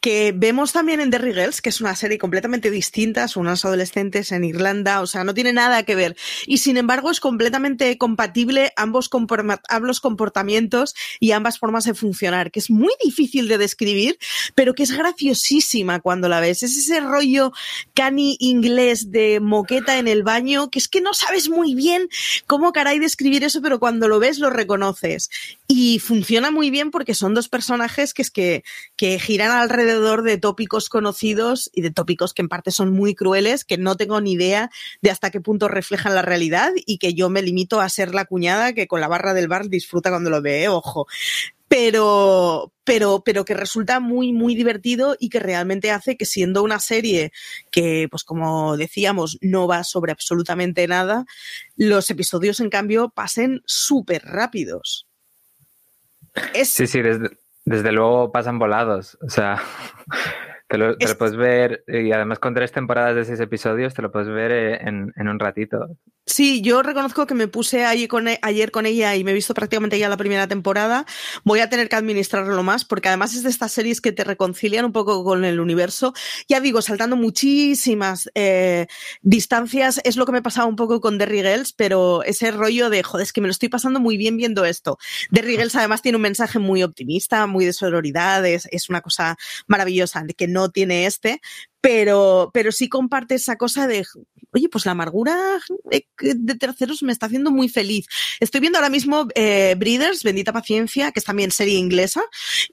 que 0.00 0.32
vemos 0.34 0.72
también 0.72 1.00
en 1.00 1.10
Derry 1.10 1.32
Girls, 1.32 1.60
que 1.60 1.70
es 1.70 1.80
una 1.80 1.96
serie 1.96 2.18
completamente 2.18 2.70
distinta, 2.70 3.26
son 3.26 3.46
unos 3.46 3.64
adolescentes 3.64 4.30
en 4.30 4.44
Irlanda, 4.44 5.00
o 5.00 5.06
sea, 5.06 5.24
no 5.24 5.34
tiene 5.34 5.52
nada 5.52 5.82
que 5.82 5.96
ver. 5.96 6.16
Y 6.46 6.58
sin 6.58 6.76
embargo 6.76 7.10
es 7.10 7.20
completamente 7.20 7.98
compatible 7.98 8.72
ambos, 8.76 9.10
ambos 9.68 10.00
comportamientos 10.00 10.94
y 11.18 11.32
ambas 11.32 11.58
formas 11.58 11.84
de 11.84 11.94
funcionar, 11.94 12.50
que 12.50 12.60
es 12.60 12.70
muy 12.70 12.92
difícil 13.02 13.48
de 13.48 13.58
describir, 13.58 14.18
pero 14.54 14.74
que 14.74 14.84
es 14.84 14.92
graciosísima 14.92 16.00
cuando 16.00 16.28
la 16.28 16.40
ves. 16.40 16.62
Es 16.62 16.76
ese 16.76 17.00
rollo 17.00 17.52
cani 17.94 18.36
inglés 18.38 19.10
de 19.10 19.40
moqueta 19.40 19.98
en 19.98 20.06
el 20.06 20.22
baño, 20.22 20.70
que 20.70 20.78
es 20.78 20.88
que 20.88 21.00
no 21.00 21.12
sabes 21.12 21.48
muy 21.48 21.74
bien 21.74 22.08
cómo 22.46 22.72
caray 22.72 22.98
describir 23.00 23.42
eso, 23.42 23.60
pero 23.62 23.80
cuando 23.80 24.06
lo 24.06 24.20
ves 24.20 24.38
lo 24.38 24.50
reconoces. 24.50 25.30
Y 25.70 25.98
funciona 25.98 26.50
muy 26.50 26.70
bien 26.70 26.90
porque 26.90 27.14
son 27.14 27.34
dos 27.34 27.50
personajes 27.50 28.14
que 28.14 28.22
es 28.22 28.30
que, 28.30 28.64
que 28.96 29.18
giran 29.18 29.50
alrededor 29.50 30.22
de 30.22 30.38
tópicos 30.38 30.88
conocidos 30.88 31.70
y 31.74 31.82
de 31.82 31.90
tópicos 31.90 32.32
que 32.32 32.40
en 32.40 32.48
parte 32.48 32.70
son 32.70 32.90
muy 32.90 33.14
crueles, 33.14 33.66
que 33.66 33.76
no 33.76 33.94
tengo 33.96 34.18
ni 34.22 34.32
idea 34.32 34.70
de 35.02 35.10
hasta 35.10 35.30
qué 35.30 35.42
punto 35.42 35.68
reflejan 35.68 36.14
la 36.14 36.22
realidad 36.22 36.72
y 36.86 36.96
que 36.96 37.12
yo 37.12 37.28
me 37.28 37.42
limito 37.42 37.82
a 37.82 37.88
ser 37.90 38.14
la 38.14 38.24
cuñada 38.24 38.72
que 38.72 38.88
con 38.88 39.02
la 39.02 39.08
barra 39.08 39.34
del 39.34 39.48
bar 39.48 39.68
disfruta 39.68 40.08
cuando 40.08 40.30
lo 40.30 40.40
ve, 40.40 40.68
ojo 40.68 41.06
pero, 41.68 42.72
pero, 42.84 43.22
pero 43.24 43.44
que 43.44 43.54
resulta 43.54 44.00
muy, 44.00 44.32
muy 44.32 44.54
divertido 44.54 45.16
y 45.20 45.28
que 45.28 45.38
realmente 45.38 45.90
hace 45.90 46.16
que 46.16 46.24
siendo 46.24 46.62
una 46.62 46.80
serie 46.80 47.30
que, 47.70 48.08
pues 48.10 48.24
como 48.24 48.76
decíamos, 48.76 49.38
no 49.42 49.68
va 49.68 49.84
sobre 49.84 50.12
absolutamente 50.12 50.88
nada, 50.88 51.26
los 51.76 52.10
episodios 52.10 52.60
en 52.60 52.70
cambio 52.70 53.10
pasen 53.10 53.62
súper 53.66 54.22
rápidos. 54.24 55.07
Sí, 56.64 56.86
sí, 56.86 57.02
desde, 57.02 57.30
desde 57.64 57.92
luego 57.92 58.32
pasan 58.32 58.58
volados. 58.58 59.18
O 59.22 59.30
sea, 59.30 59.60
te 60.68 60.76
lo, 60.76 60.96
puedes 61.18 61.36
ver, 61.36 61.82
y 61.88 62.12
además 62.12 62.38
con 62.38 62.54
tres 62.54 62.72
temporadas 62.72 63.16
de 63.16 63.24
seis 63.24 63.40
episodios, 63.40 63.94
te 63.94 64.02
lo 64.02 64.12
puedes 64.12 64.28
ver 64.28 64.52
eh, 64.52 64.74
en, 64.82 65.12
en 65.16 65.28
un 65.28 65.38
ratito. 65.38 65.88
Sí, 66.28 66.60
yo 66.60 66.82
reconozco 66.82 67.26
que 67.26 67.34
me 67.34 67.48
puse 67.48 67.86
ayer 67.86 68.06
con, 68.06 68.28
e, 68.28 68.38
ayer 68.42 68.70
con 68.70 68.84
ella 68.84 69.16
y 69.16 69.24
me 69.24 69.30
he 69.30 69.34
visto 69.34 69.54
prácticamente 69.54 69.98
ya 69.98 70.10
la 70.10 70.18
primera 70.18 70.46
temporada. 70.46 71.06
Voy 71.42 71.60
a 71.60 71.70
tener 71.70 71.88
que 71.88 71.96
administrarlo 71.96 72.62
más 72.62 72.84
porque 72.84 73.08
además 73.08 73.34
es 73.34 73.44
de 73.44 73.48
estas 73.48 73.72
series 73.72 74.02
que 74.02 74.12
te 74.12 74.24
reconcilian 74.24 74.84
un 74.84 74.92
poco 74.92 75.24
con 75.24 75.46
el 75.46 75.58
universo. 75.58 76.12
Ya 76.46 76.60
digo, 76.60 76.82
saltando 76.82 77.16
muchísimas 77.16 78.30
eh, 78.34 78.88
distancias, 79.22 80.02
es 80.04 80.18
lo 80.18 80.26
que 80.26 80.32
me 80.32 80.42
pasaba 80.42 80.66
un 80.66 80.76
poco 80.76 81.00
con 81.00 81.16
Derry 81.16 81.38
Girls, 81.38 81.72
pero 81.72 82.22
ese 82.22 82.50
rollo 82.50 82.90
de, 82.90 83.02
joder, 83.02 83.24
es 83.24 83.32
que 83.32 83.40
me 83.40 83.48
lo 83.48 83.52
estoy 83.52 83.70
pasando 83.70 83.98
muy 83.98 84.18
bien 84.18 84.36
viendo 84.36 84.66
esto. 84.66 84.98
Derry 85.30 85.56
Girls 85.56 85.76
además 85.76 86.02
tiene 86.02 86.16
un 86.16 86.22
mensaje 86.22 86.58
muy 86.58 86.82
optimista, 86.82 87.46
muy 87.46 87.64
de 87.64 87.72
sororidad, 87.72 88.44
es, 88.44 88.68
es 88.70 88.90
una 88.90 89.00
cosa 89.00 89.38
maravillosa 89.66 90.26
que 90.36 90.46
no 90.46 90.57
tiene 90.70 91.06
este, 91.06 91.40
pero, 91.80 92.50
pero 92.52 92.72
sí 92.72 92.88
comparte 92.88 93.36
esa 93.36 93.56
cosa 93.56 93.86
de, 93.86 94.04
oye, 94.52 94.68
pues 94.68 94.84
la 94.84 94.92
amargura 94.92 95.60
de 96.20 96.54
terceros 96.56 97.02
me 97.02 97.12
está 97.12 97.26
haciendo 97.26 97.50
muy 97.50 97.68
feliz. 97.68 98.06
Estoy 98.40 98.60
viendo 98.60 98.78
ahora 98.78 98.90
mismo 98.90 99.28
eh, 99.34 99.74
Breeders, 99.78 100.24
Bendita 100.24 100.52
Paciencia, 100.52 101.12
que 101.12 101.20
es 101.20 101.24
también 101.24 101.52
serie 101.52 101.78
inglesa, 101.78 102.22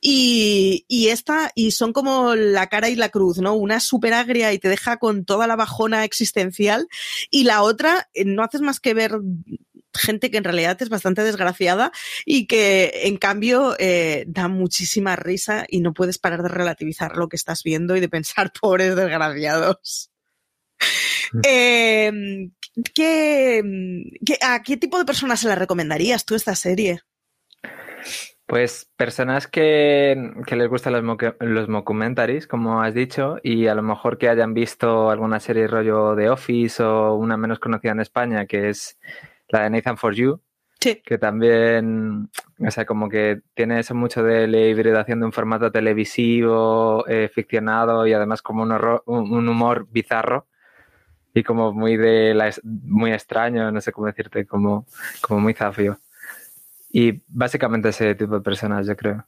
y, 0.02 0.86
y 0.88 1.10
esta, 1.10 1.52
y 1.54 1.72
son 1.72 1.94
como 1.94 2.34
la 2.36 2.68
cara 2.68 2.90
y 2.90 2.96
la 2.96 3.10
cruz, 3.10 3.38
¿no? 3.38 3.54
Una 3.54 3.80
súper 3.80 4.14
agria 4.14 4.54
y 4.54 4.60
te 4.60 4.70
deja 4.70 4.98
con 4.98 5.24
toda 5.24 5.46
la 5.46 5.56
bajona 5.56 6.04
existencial, 6.04 6.88
y 7.30 7.44
la 7.44 7.62
otra, 7.62 8.10
eh, 8.14 8.26
no 8.26 8.44
haces 8.44 8.62
más 8.62 8.80
que 8.80 8.94
ver 8.96 9.20
gente 9.98 10.32
que 10.32 10.38
en 10.38 10.44
realidad 10.44 10.78
es 10.82 10.90
bastante 10.90 11.24
desgraciada 11.24 11.92
y 12.26 12.48
que 12.48 12.92
en 13.04 13.18
cambio 13.18 13.76
eh, 13.80 14.26
da 14.28 14.48
muchísima 14.48 15.16
risa 15.16 15.66
y 15.68 15.82
no 15.82 15.94
puedes 15.94 16.18
parar 16.18 16.44
de 16.44 16.50
relativizar 16.50 17.16
lo 17.18 17.30
que 17.30 17.36
estás 17.36 17.64
viendo 17.64 17.96
y 17.96 18.00
de 18.00 18.10
pensar 18.10 18.52
pobres 18.62 18.96
desgraciados. 18.96 20.12
Mm. 21.34 21.40
Em, 21.44 22.52
¿qué, 22.94 23.64
¿A 24.42 24.62
qué 24.64 24.78
tipo 24.78 24.98
de 24.98 25.06
personas 25.06 25.40
se 25.40 25.48
la 25.48 25.56
recomendarías 25.56 26.26
tú 26.26 26.36
esta 26.36 26.56
serie? 26.56 27.02
Pues 28.48 28.92
personas 28.96 29.48
que, 29.48 30.16
les 30.52 30.70
gustan 30.70 30.94
los, 30.94 31.18
los 31.40 31.68
mockumentaries, 31.68 32.46
como 32.46 32.84
has 32.84 32.94
dicho, 32.94 33.38
y 33.42 33.66
a 33.66 33.74
lo 33.74 33.82
mejor 33.82 34.20
que 34.20 34.30
hayan 34.30 34.54
visto 34.54 35.10
alguna 35.10 35.40
serie 35.40 35.68
rollo 35.68 36.14
de 36.14 36.30
Office 36.30 36.84
o 36.84 37.16
una 37.16 37.38
menos 37.38 37.58
conocida 37.58 37.94
en 37.94 38.02
España, 38.02 38.46
que 38.46 38.70
es 38.70 39.00
la 39.56 39.64
de 39.64 39.70
Nathan 39.70 39.98
for 39.98 40.14
You, 40.14 40.42
que 40.80 41.18
también, 41.18 42.30
o 42.60 42.72
sea, 42.72 42.86
como 42.86 43.10
que 43.10 43.42
tiene 43.56 43.80
eso 43.80 43.96
mucho 43.96 44.24
de 44.24 44.48
la 44.48 44.60
hibridación 44.60 45.20
de 45.20 45.26
un 45.26 45.32
formato 45.32 45.72
televisivo, 45.72 47.06
eh, 47.08 47.30
ficcionado 47.34 48.06
y 48.06 48.14
además 48.14 48.42
como 48.42 48.64
un, 48.64 48.72
un, 49.06 49.50
humor 49.50 49.88
bizarro 49.90 50.48
y 51.34 51.44
como 51.44 51.74
muy 51.74 51.98
de 51.98 52.34
la, 52.36 52.54
muy 52.64 53.12
extraño, 53.14 53.72
no 53.72 53.82
sé 53.82 53.92
cómo 53.92 54.08
decirte, 54.08 54.46
como, 54.46 54.86
como 55.22 55.40
muy 55.40 55.54
zafio. 55.54 56.00
Y 56.92 57.24
básicamente 57.28 57.90
ese 57.90 58.16
tipo 58.16 58.36
de 58.36 58.42
personas, 58.42 58.88
yo 58.88 58.96
creo. 58.96 59.26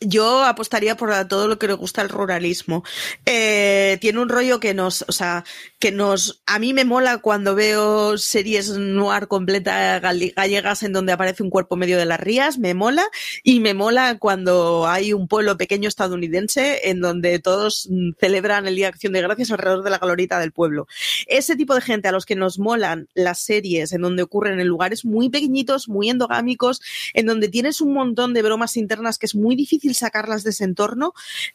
Yo 0.00 0.44
apostaría 0.44 0.96
por 0.96 1.12
todo 1.28 1.48
lo 1.48 1.58
que 1.58 1.66
le 1.66 1.74
gusta 1.74 2.02
el 2.02 2.08
ruralismo. 2.08 2.84
Eh, 3.24 3.98
tiene 4.00 4.20
un 4.20 4.28
rollo 4.28 4.60
que 4.60 4.74
nos, 4.74 5.04
o 5.08 5.12
sea, 5.12 5.44
que 5.78 5.92
nos, 5.92 6.42
a 6.46 6.58
mí 6.58 6.72
me 6.72 6.84
mola 6.84 7.18
cuando 7.18 7.54
veo 7.54 8.18
series 8.18 8.70
noir 8.70 9.28
completa 9.28 10.00
gallegas 10.00 10.82
en 10.82 10.92
donde 10.92 11.12
aparece 11.12 11.42
un 11.42 11.50
cuerpo 11.50 11.76
medio 11.76 11.98
de 11.98 12.04
las 12.04 12.20
rías, 12.20 12.58
me 12.58 12.74
mola, 12.74 13.04
y 13.42 13.60
me 13.60 13.74
mola 13.74 14.18
cuando 14.18 14.86
hay 14.86 15.12
un 15.12 15.28
pueblo 15.28 15.56
pequeño 15.56 15.88
estadounidense 15.88 16.88
en 16.88 17.00
donde 17.00 17.38
todos 17.38 17.88
celebran 18.18 18.66
el 18.66 18.76
Día 18.76 18.86
de 18.86 18.94
Acción 18.94 19.12
de 19.12 19.22
Gracias 19.22 19.50
alrededor 19.50 19.84
de 19.84 19.90
la 19.90 19.98
glorita 19.98 20.38
del 20.38 20.52
pueblo. 20.52 20.86
Ese 21.26 21.56
tipo 21.56 21.74
de 21.74 21.80
gente 21.80 22.08
a 22.08 22.12
los 22.12 22.26
que 22.26 22.36
nos 22.36 22.58
molan 22.58 23.08
las 23.14 23.40
series 23.40 23.92
en 23.92 24.02
donde 24.02 24.22
ocurren 24.22 24.60
en 24.60 24.66
lugares 24.66 25.04
muy 25.04 25.28
pequeñitos, 25.28 25.88
muy 25.88 26.10
endogámicos, 26.10 26.80
en 27.12 27.26
donde 27.26 27.48
tienes 27.48 27.80
un 27.80 27.92
montón 27.94 28.34
de 28.34 28.42
bromas 28.42 28.76
internas 28.76 29.18
que 29.18 29.26
es 29.26 29.34
muy 29.34 29.56
difícil 29.56 29.83
sacarlas 29.92 30.44
de 30.44 30.50
ese 30.50 30.64
entorno, 30.64 31.12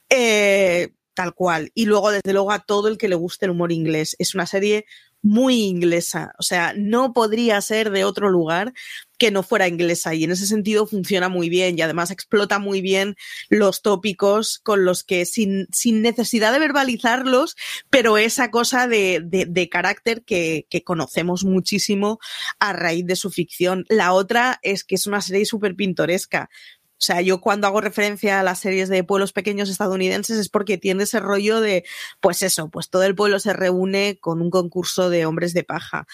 eh, 0.09 0.93
tal 1.15 1.33
cual. 1.33 1.71
Y 1.73 1.85
luego, 1.85 2.11
desde 2.11 2.33
luego, 2.33 2.51
a 2.51 2.59
todo 2.59 2.87
el 2.87 2.97
que 2.97 3.09
le 3.09 3.15
guste 3.15 3.45
el 3.45 3.51
humor 3.51 3.71
inglés. 3.71 4.15
Es 4.19 4.35
una 4.35 4.45
serie 4.45 4.85
muy 5.21 5.63
inglesa, 5.63 6.33
o 6.39 6.43
sea, 6.43 6.73
no 6.77 7.11
podría 7.13 7.59
ser 7.61 7.91
de 7.91 8.05
otro 8.05 8.29
lugar 8.29 8.73
que 9.17 9.31
no 9.31 9.43
fuera 9.43 9.67
inglesa 9.67 10.15
y 10.15 10.23
en 10.23 10.31
ese 10.31 10.47
sentido 10.47 10.87
funciona 10.87 11.27
muy 11.27 11.49
bien 11.49 11.77
y 11.77 11.81
además 11.81 12.09
explota 12.09 12.57
muy 12.57 12.79
bien 12.79 13.15
los 13.49 13.81
tópicos 13.81 14.59
con 14.63 14.85
los 14.85 15.03
que 15.03 15.25
sin, 15.25 15.67
sin 15.73 16.01
necesidad 16.01 16.53
de 16.53 16.59
verbalizarlos, 16.59 17.57
pero 17.89 18.17
esa 18.17 18.49
cosa 18.49 18.87
de, 18.87 19.21
de, 19.21 19.69
carácter 19.69 20.23
que, 20.23 20.65
que, 20.69 20.83
conocemos 20.85 21.43
muchísimo 21.43 22.19
a 22.59 22.71
raíz 22.71 23.05
de 23.05 23.17
su 23.17 23.29
ficción. 23.29 23.85
La 23.89 24.13
otra 24.13 24.59
es 24.63 24.85
que 24.85 24.95
es 24.95 25.05
una 25.05 25.19
serie 25.19 25.45
súper 25.45 25.75
pintoresca. 25.75 26.49
O 26.99 27.01
sea, 27.01 27.21
yo 27.21 27.39
cuando 27.39 27.65
hago 27.65 27.79
referencia 27.79 28.41
a 28.41 28.43
las 28.43 28.59
series 28.59 28.89
de 28.89 29.05
pueblos 29.05 29.31
pequeños 29.31 29.69
estadounidenses 29.69 30.37
es 30.37 30.49
porque 30.49 30.77
tiene 30.77 31.03
ese 31.03 31.21
rollo 31.21 31.61
de, 31.61 31.85
pues 32.19 32.41
eso, 32.41 32.69
pues 32.69 32.89
todo 32.89 33.03
el 33.03 33.15
pueblo 33.15 33.39
se 33.39 33.53
reúne 33.53 34.17
con 34.19 34.41
un 34.41 34.49
concurso 34.49 35.09
de 35.09 35.25
hombres 35.25 35.53
de 35.53 35.63
paja 35.63 36.07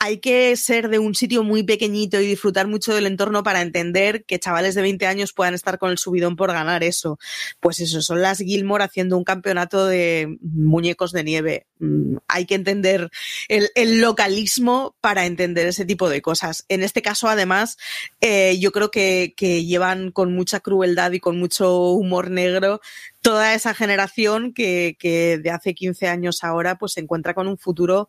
hay 0.00 0.18
que 0.18 0.54
ser 0.56 0.88
de 0.90 1.00
un 1.00 1.16
sitio 1.16 1.42
muy 1.42 1.64
pequeñito 1.64 2.20
y 2.20 2.26
disfrutar 2.26 2.68
mucho 2.68 2.94
del 2.94 3.06
entorno 3.06 3.42
para 3.42 3.62
entender 3.62 4.24
que 4.24 4.38
chavales 4.38 4.76
de 4.76 4.82
20 4.82 5.06
años 5.06 5.32
puedan 5.32 5.54
estar 5.54 5.78
con 5.78 5.90
el 5.90 5.98
subidón 5.98 6.36
por 6.36 6.52
ganar 6.52 6.84
eso. 6.84 7.18
Pues 7.58 7.80
eso, 7.80 8.00
son 8.00 8.22
las 8.22 8.38
Gilmore 8.38 8.84
haciendo 8.84 9.16
un 9.16 9.24
campeonato 9.24 9.86
de 9.86 10.38
muñecos 10.40 11.10
de 11.10 11.24
nieve. 11.24 11.66
Mm, 11.80 12.18
hay 12.28 12.46
que 12.46 12.54
entender 12.54 13.10
el, 13.48 14.00
localismo 14.00 14.96
para 15.00 15.26
entender 15.26 15.66
ese 15.66 15.84
tipo 15.84 16.08
de 16.08 16.22
cosas. 16.22 16.64
En 16.68 16.84
este 16.84 17.02
caso, 17.02 17.28
además, 17.28 17.76
eh, 18.20 18.56
yo 18.60 18.70
creo 18.70 18.92
que, 18.92 19.34
que 19.36 19.64
llevan 19.64 20.12
con 20.12 20.32
mucha 20.32 20.60
crueldad 20.60 21.10
y 21.10 21.20
con 21.20 21.40
mucho 21.40 21.90
humor 21.90 22.30
negro 22.30 22.80
toda 23.20 23.54
esa 23.54 23.74
generación 23.74 24.52
que, 24.54 24.96
que 24.98 25.38
de 25.38 25.50
hace 25.50 25.74
15 25.74 26.06
años 26.06 26.44
ahora 26.44 26.78
pues 26.78 26.92
se 26.92 27.00
encuentra 27.00 27.34
con 27.34 27.48
un 27.48 27.58
futuro 27.58 28.08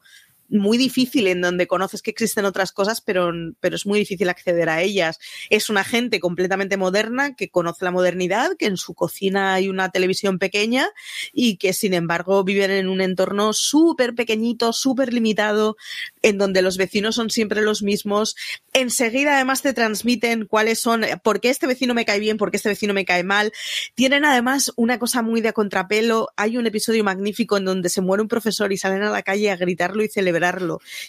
muy 0.50 0.77
difícil 0.77 1.27
en 1.27 1.41
donde 1.41 1.68
conoces 1.68 2.01
que 2.01 2.12
existen 2.12 2.46
otras 2.46 2.72
cosas, 2.72 3.01
pero, 3.01 3.32
pero 3.60 3.75
es 3.75 3.86
muy 3.86 4.00
difícil 4.00 4.29
acceder 4.29 4.70
a 4.70 4.82
ellas. 4.82 5.20
Es 5.50 5.70
una 5.70 5.84
gente 5.84 6.20
completamente 6.20 6.77
moderna 6.77 7.36
que 7.36 7.50
conoce 7.50 7.86
la 7.86 7.91
modernidad, 7.91 8.58
que 8.58 8.65
en 8.65 8.77
su 8.77 8.94
cocina 8.94 9.53
hay 9.53 9.70
una 9.70 9.89
televisión 9.89 10.39
pequeña 10.39 10.89
y 11.34 11.58
que 11.58 11.74
sin 11.74 11.94
embargo 11.94 12.44
viven 12.44 12.72
en 12.72 12.89
un 12.89 13.01
entorno 13.01 13.53
súper 13.53 14.15
pequeñito, 14.15 14.74
súper 14.74 15.13
limitado, 15.13 15.77
en 16.22 16.38
donde 16.38 16.62
los 16.62 16.77
vecinos 16.77 17.15
son 17.15 17.29
siempre 17.29 17.62
los 17.62 17.84
mismos. 17.84 18.36
Enseguida 18.74 19.36
además 19.36 19.62
te 19.62 19.74
transmiten 19.74 20.46
cuáles 20.46 20.79
son, 20.79 21.06
por 21.24 21.39
qué 21.41 21.50
este 21.50 21.68
vecino 21.68 21.94
me 21.94 22.06
cae 22.06 22.20
bien, 22.20 22.38
por 22.38 22.51
qué 22.51 22.58
este 22.58 22.70
vecino 22.70 22.94
me 22.94 23.06
cae 23.06 23.24
mal. 23.24 23.51
Tienen 23.96 24.25
además 24.25 24.72
una 24.75 25.00
cosa 25.00 25.22
muy 25.22 25.41
de 25.41 25.53
contrapelo. 25.53 26.29
Hay 26.36 26.58
un 26.58 26.65
episodio 26.65 27.03
magnífico 27.03 27.58
en 27.58 27.65
donde 27.65 27.89
se 27.89 28.01
muere 28.01 28.24
un 28.24 28.27
profesor 28.27 28.72
y 28.74 28.77
salen 28.77 29.03
a 29.03 29.12
la 29.12 29.22
calle 29.22 29.51
a 29.51 29.56
gritarlo 29.56 30.03
y 30.03 30.10
celebrar 30.10 30.38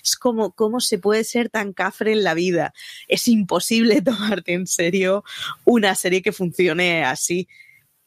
es 0.02 0.16
como, 0.16 0.52
¿cómo 0.52 0.80
se 0.80 0.98
puede 0.98 1.24
ser 1.24 1.48
tan 1.48 1.72
cafre 1.72 2.12
en 2.12 2.24
la 2.24 2.34
vida? 2.34 2.72
Es 3.08 3.28
imposible 3.28 4.02
tomarte 4.02 4.52
en 4.52 4.66
serio 4.66 5.24
una 5.64 5.94
serie 5.94 6.22
que 6.22 6.32
funcione 6.32 7.04
así. 7.04 7.48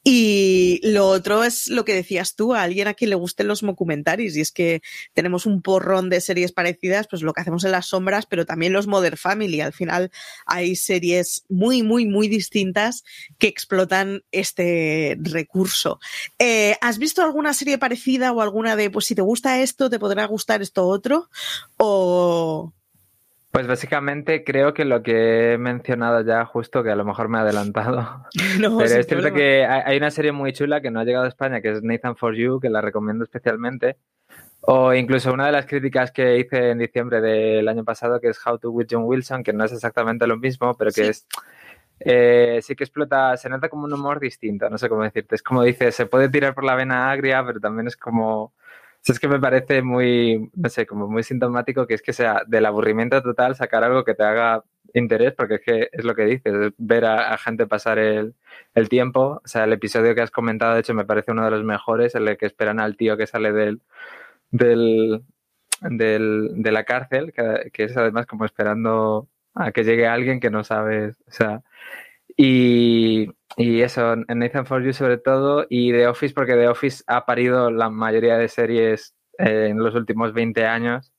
Y 0.03 0.81
lo 0.83 1.07
otro 1.07 1.43
es 1.43 1.67
lo 1.67 1.85
que 1.85 1.93
decías 1.93 2.35
tú, 2.35 2.53
a 2.53 2.63
alguien 2.63 2.87
a 2.87 2.93
quien 2.93 3.09
le 3.09 3.15
gusten 3.15 3.47
los 3.47 3.61
documentaries, 3.61 4.35
y 4.35 4.41
es 4.41 4.51
que 4.51 4.81
tenemos 5.13 5.45
un 5.45 5.61
porrón 5.61 6.09
de 6.09 6.19
series 6.19 6.51
parecidas, 6.51 7.07
pues 7.07 7.21
lo 7.21 7.33
que 7.33 7.41
hacemos 7.41 7.63
en 7.63 7.71
las 7.71 7.87
sombras, 7.87 8.25
pero 8.25 8.45
también 8.45 8.73
los 8.73 8.87
Mother 8.87 9.17
Family. 9.17 9.61
Al 9.61 9.73
final 9.73 10.11
hay 10.45 10.75
series 10.75 11.45
muy, 11.47 11.83
muy, 11.83 12.05
muy 12.05 12.27
distintas 12.27 13.03
que 13.37 13.47
explotan 13.47 14.23
este 14.31 15.17
recurso. 15.21 15.99
Eh, 16.37 16.75
¿Has 16.81 16.97
visto 16.97 17.23
alguna 17.23 17.53
serie 17.53 17.77
parecida 17.77 18.33
o 18.33 18.41
alguna 18.41 18.75
de, 18.75 18.89
pues 18.89 19.05
si 19.05 19.15
te 19.15 19.21
gusta 19.21 19.61
esto, 19.61 19.89
te 19.89 19.99
podrá 19.99 20.25
gustar 20.25 20.61
esto 20.61 20.85
otro? 20.85 21.29
O, 21.77 22.73
pues 23.53 23.67
básicamente 23.67 24.43
creo 24.43 24.73
que 24.73 24.83
lo 24.83 25.03
que 25.03 25.53
he 25.53 25.57
mencionado 25.59 26.21
ya 26.21 26.43
justo, 26.43 26.81
que 26.81 26.89
a 26.89 26.95
lo 26.95 27.05
mejor 27.05 27.29
me 27.29 27.37
he 27.37 27.41
adelantado. 27.41 28.25
No, 28.59 28.79
Pero 28.79 28.99
es 28.99 29.05
cierto 29.05 29.31
que 29.31 29.63
hay 29.63 29.95
una 29.95 30.09
serie 30.09 30.31
muy 30.31 30.53
chula 30.53 30.81
que 30.81 30.89
no 30.89 30.99
ha 30.99 31.03
llegado 31.03 31.25
a 31.25 31.27
España, 31.27 31.61
que 31.61 31.69
es 31.69 31.83
Nathan 31.83 32.15
for 32.15 32.35
You, 32.35 32.59
que 32.59 32.71
la 32.71 32.81
recomiendo 32.81 33.23
especialmente. 33.23 33.97
O 34.61 34.91
incluso 34.95 35.31
una 35.31 35.45
de 35.45 35.51
las 35.51 35.67
críticas 35.67 36.11
que 36.11 36.39
hice 36.39 36.71
en 36.71 36.79
diciembre 36.79 37.21
del 37.21 37.67
año 37.67 37.83
pasado, 37.83 38.19
que 38.19 38.29
es 38.29 38.43
How 38.43 38.57
to 38.57 38.71
with 38.71 38.87
John 38.89 39.03
Wilson, 39.03 39.43
que 39.43 39.53
no 39.53 39.65
es 39.65 39.71
exactamente 39.71 40.25
lo 40.25 40.37
mismo, 40.37 40.73
pero 40.73 40.89
que 40.89 41.09
es 41.09 41.27
eh, 41.99 42.59
sí 42.63 42.75
que 42.75 42.85
explota, 42.85 43.37
se 43.37 43.49
nota 43.49 43.69
como 43.69 43.85
un 43.85 43.93
humor 43.93 44.19
distinto, 44.19 44.67
no 44.67 44.79
sé 44.79 44.89
cómo 44.89 45.03
decirte. 45.03 45.35
Es 45.35 45.43
como 45.43 45.61
dice, 45.61 45.91
se 45.91 46.07
puede 46.07 46.27
tirar 46.27 46.55
por 46.55 46.63
la 46.63 46.73
vena 46.73 47.11
agria, 47.11 47.45
pero 47.45 47.59
también 47.59 47.85
es 47.85 47.97
como 47.97 48.53
es 49.11 49.19
que 49.19 49.27
me 49.27 49.39
parece 49.39 49.81
muy, 49.81 50.49
no 50.55 50.69
sé, 50.69 50.85
como 50.85 51.07
muy 51.07 51.23
sintomático 51.23 51.87
que 51.87 51.95
es 51.95 52.01
que 52.01 52.13
sea 52.13 52.43
del 52.47 52.65
aburrimiento 52.65 53.21
total 53.21 53.55
sacar 53.55 53.83
algo 53.83 54.03
que 54.03 54.15
te 54.15 54.23
haga 54.23 54.63
interés, 54.93 55.33
porque 55.33 55.55
es 55.55 55.61
que 55.61 55.89
es 55.91 56.05
lo 56.05 56.15
que 56.15 56.25
dices, 56.25 56.73
ver 56.77 57.05
a, 57.05 57.37
gente 57.37 57.67
pasar 57.67 57.99
el, 57.99 58.35
tiempo. 58.89 59.41
O 59.43 59.47
sea, 59.47 59.65
el 59.65 59.73
episodio 59.73 60.15
que 60.15 60.21
has 60.21 60.31
comentado, 60.31 60.73
de 60.73 60.81
hecho, 60.81 60.93
me 60.93 61.05
parece 61.05 61.31
uno 61.31 61.45
de 61.45 61.51
los 61.51 61.63
mejores, 61.63 62.15
el 62.15 62.37
que 62.37 62.45
esperan 62.45 62.79
al 62.79 62.95
tío 62.95 63.17
que 63.17 63.27
sale 63.27 63.51
del, 63.51 63.81
del, 64.51 65.23
del 65.81 66.49
de 66.55 66.71
la 66.71 66.83
cárcel, 66.85 67.33
que, 67.33 67.71
que, 67.73 67.85
es 67.85 67.97
además 67.97 68.25
como 68.27 68.45
esperando 68.45 69.27
a 69.55 69.71
que 69.71 69.83
llegue 69.83 70.07
alguien 70.07 70.39
que 70.39 70.49
no 70.49 70.63
sabes, 70.63 71.17
o 71.27 71.31
sea, 71.31 71.63
y, 72.35 73.29
y 73.57 73.81
eso, 73.81 74.13
en 74.13 74.39
Nathan 74.39 74.65
For 74.65 74.83
You 74.83 74.93
sobre 74.93 75.17
todo, 75.17 75.65
y 75.69 75.91
The 75.91 76.07
Office, 76.07 76.33
porque 76.33 76.53
The 76.53 76.67
Office 76.67 77.03
ha 77.07 77.25
parido 77.25 77.71
la 77.71 77.89
mayoría 77.89 78.37
de 78.37 78.47
series 78.47 79.13
eh, 79.37 79.67
en 79.69 79.79
los 79.79 79.95
últimos 79.95 80.33
20 80.33 80.65
años. 80.65 81.11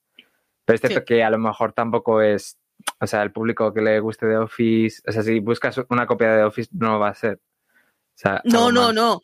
Pero 0.64 0.74
es 0.74 0.80
cierto 0.80 1.00
sí. 1.00 1.04
que 1.06 1.24
a 1.24 1.30
lo 1.30 1.38
mejor 1.38 1.72
tampoco 1.72 2.22
es, 2.22 2.58
o 3.00 3.06
sea, 3.06 3.22
el 3.22 3.32
público 3.32 3.72
que 3.72 3.82
le 3.82 4.00
guste 4.00 4.26
The 4.26 4.38
Office, 4.38 5.02
o 5.06 5.12
sea, 5.12 5.22
si 5.22 5.40
buscas 5.40 5.78
una 5.90 6.06
copia 6.06 6.30
de 6.30 6.38
The 6.38 6.44
Office 6.44 6.70
no 6.72 6.98
va 6.98 7.10
a 7.10 7.14
ser. 7.14 7.34
O 7.36 8.16
sea, 8.16 8.40
no, 8.44 8.72
no, 8.72 8.86
más. 8.86 8.94
no. 8.94 9.20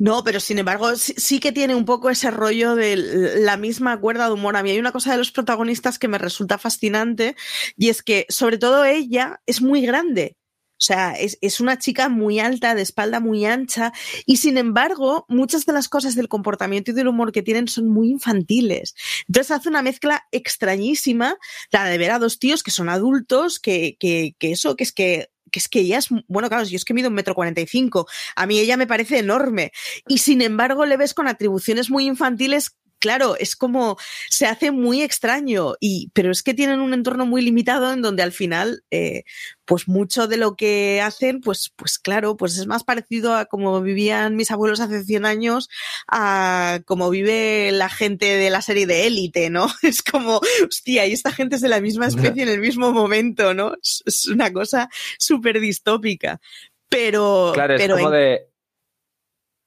No, 0.00 0.22
pero 0.22 0.38
sin 0.38 0.60
embargo 0.60 0.94
sí, 0.94 1.12
sí, 1.16 1.40
que 1.40 1.50
tiene 1.50 1.74
un 1.74 1.84
poco 1.84 2.08
ese 2.08 2.30
rollo 2.30 2.76
de 2.76 2.96
la 3.40 3.56
misma 3.56 4.00
cuerda 4.00 4.26
de 4.26 4.32
humor. 4.32 4.56
A 4.56 4.62
mí 4.62 4.70
hay 4.70 4.78
una 4.78 4.92
cosa 4.92 5.10
de 5.10 5.18
los 5.18 5.32
protagonistas 5.32 5.98
que 5.98 6.06
me 6.06 6.18
resulta 6.18 6.56
fascinante 6.56 7.34
y 7.76 7.88
es 7.88 8.04
que 8.04 8.24
sobre 8.28 8.58
todo 8.58 8.84
ella 8.84 9.40
es 9.44 9.60
muy 9.60 9.84
grande. 9.84 10.36
O 10.78 10.80
sea, 10.80 11.12
es, 11.12 11.38
es, 11.40 11.58
una 11.58 11.78
chica 11.78 12.08
muy 12.08 12.38
alta, 12.38 12.74
de 12.76 12.82
espalda 12.82 13.18
muy 13.18 13.44
ancha, 13.44 13.92
y 14.26 14.36
sin 14.36 14.58
embargo, 14.58 15.26
muchas 15.28 15.66
de 15.66 15.72
las 15.72 15.88
cosas 15.88 16.14
del 16.14 16.28
comportamiento 16.28 16.92
y 16.92 16.94
del 16.94 17.08
humor 17.08 17.32
que 17.32 17.42
tienen 17.42 17.66
son 17.66 17.88
muy 17.88 18.10
infantiles. 18.10 18.94
Entonces 19.26 19.50
hace 19.50 19.68
una 19.68 19.82
mezcla 19.82 20.26
extrañísima, 20.30 21.36
la 21.72 21.84
de 21.84 21.98
ver 21.98 22.12
a 22.12 22.18
dos 22.18 22.38
tíos 22.38 22.62
que 22.62 22.70
son 22.70 22.88
adultos, 22.88 23.58
que, 23.58 23.96
que, 23.98 24.36
que 24.38 24.52
eso, 24.52 24.76
que 24.76 24.84
es 24.84 24.92
que 24.92 25.30
que 25.50 25.60
es 25.60 25.68
que 25.68 25.80
ella 25.80 25.96
es, 25.96 26.08
bueno, 26.26 26.50
claro, 26.50 26.64
yo 26.64 26.76
es 26.76 26.84
que 26.84 26.92
mido 26.92 27.08
un 27.08 27.14
metro 27.14 27.34
cuarenta 27.34 27.62
y 27.62 27.66
cinco, 27.66 28.06
a 28.36 28.46
mí 28.46 28.58
ella 28.58 28.76
me 28.76 28.86
parece 28.86 29.18
enorme, 29.18 29.72
y 30.06 30.18
sin 30.18 30.42
embargo 30.42 30.84
le 30.84 30.98
ves 30.98 31.14
con 31.14 31.26
atribuciones 31.26 31.88
muy 31.90 32.06
infantiles 32.06 32.76
claro, 32.98 33.36
es 33.36 33.56
como 33.56 33.96
se 34.28 34.46
hace 34.46 34.70
muy 34.70 35.02
extraño 35.02 35.74
y 35.80 36.10
pero 36.14 36.30
es 36.30 36.42
que 36.42 36.54
tienen 36.54 36.80
un 36.80 36.94
entorno 36.94 37.26
muy 37.26 37.42
limitado 37.42 37.92
en 37.92 38.02
donde 38.02 38.22
al 38.22 38.32
final 38.32 38.82
eh, 38.90 39.24
pues 39.64 39.88
mucho 39.88 40.28
de 40.28 40.36
lo 40.36 40.56
que 40.56 41.00
hacen 41.02 41.40
pues 41.40 41.72
pues 41.76 41.98
claro, 41.98 42.36
pues 42.36 42.58
es 42.58 42.66
más 42.66 42.84
parecido 42.84 43.34
a 43.34 43.46
como 43.46 43.80
vivían 43.80 44.36
mis 44.36 44.50
abuelos 44.50 44.80
hace 44.80 45.04
100 45.04 45.26
años 45.26 45.68
a 46.10 46.80
como 46.86 47.10
vive 47.10 47.70
la 47.72 47.88
gente 47.88 48.26
de 48.26 48.50
la 48.50 48.62
serie 48.62 48.86
de 48.86 49.06
élite, 49.06 49.50
¿no? 49.50 49.66
Es 49.82 50.02
como, 50.02 50.40
hostia, 50.66 51.06
y 51.06 51.12
esta 51.12 51.32
gente 51.32 51.56
es 51.56 51.62
de 51.62 51.68
la 51.68 51.80
misma 51.80 52.06
especie 52.06 52.42
en 52.42 52.48
el 52.48 52.60
mismo 52.60 52.92
momento, 52.92 53.54
¿no? 53.54 53.74
Es, 53.82 54.26
una 54.26 54.52
cosa 54.52 54.88
súper 55.18 55.60
distópica. 55.60 56.40
Pero, 56.88 57.52
claro, 57.54 57.74
es 57.74 57.82
pero 57.82 57.96
como 57.96 58.08
en... 58.08 58.14
de 58.14 58.47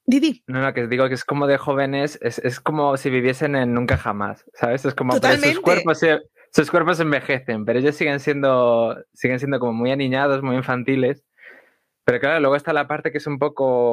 Didi. 0.04 0.42
No, 0.46 0.60
no, 0.60 0.72
que 0.74 0.86
digo 0.86 1.08
que 1.08 1.14
es 1.14 1.24
como 1.24 1.46
de 1.46 1.58
jóvenes, 1.58 2.18
es, 2.22 2.38
es 2.40 2.60
como 2.60 2.96
si 2.96 3.10
viviesen 3.10 3.54
en 3.54 3.72
nunca 3.72 3.96
jamás, 3.96 4.44
¿sabes? 4.54 4.84
Es 4.84 4.94
como 4.94 5.14
Totalmente. 5.14 5.54
sus 5.54 5.60
cuerpos, 5.60 6.00
sus 6.50 6.70
cuerpos 6.70 7.00
envejecen, 7.00 7.64
pero 7.64 7.78
ellos 7.78 7.94
siguen 7.94 8.20
siendo, 8.20 8.96
siguen 9.12 9.38
siendo 9.38 9.60
como 9.60 9.72
muy 9.72 9.92
aniñados, 9.92 10.42
muy 10.42 10.56
infantiles. 10.56 11.24
Pero 12.04 12.18
claro, 12.18 12.40
luego 12.40 12.56
está 12.56 12.72
la 12.72 12.88
parte 12.88 13.12
que 13.12 13.18
es 13.18 13.26
un 13.28 13.38
poco, 13.38 13.92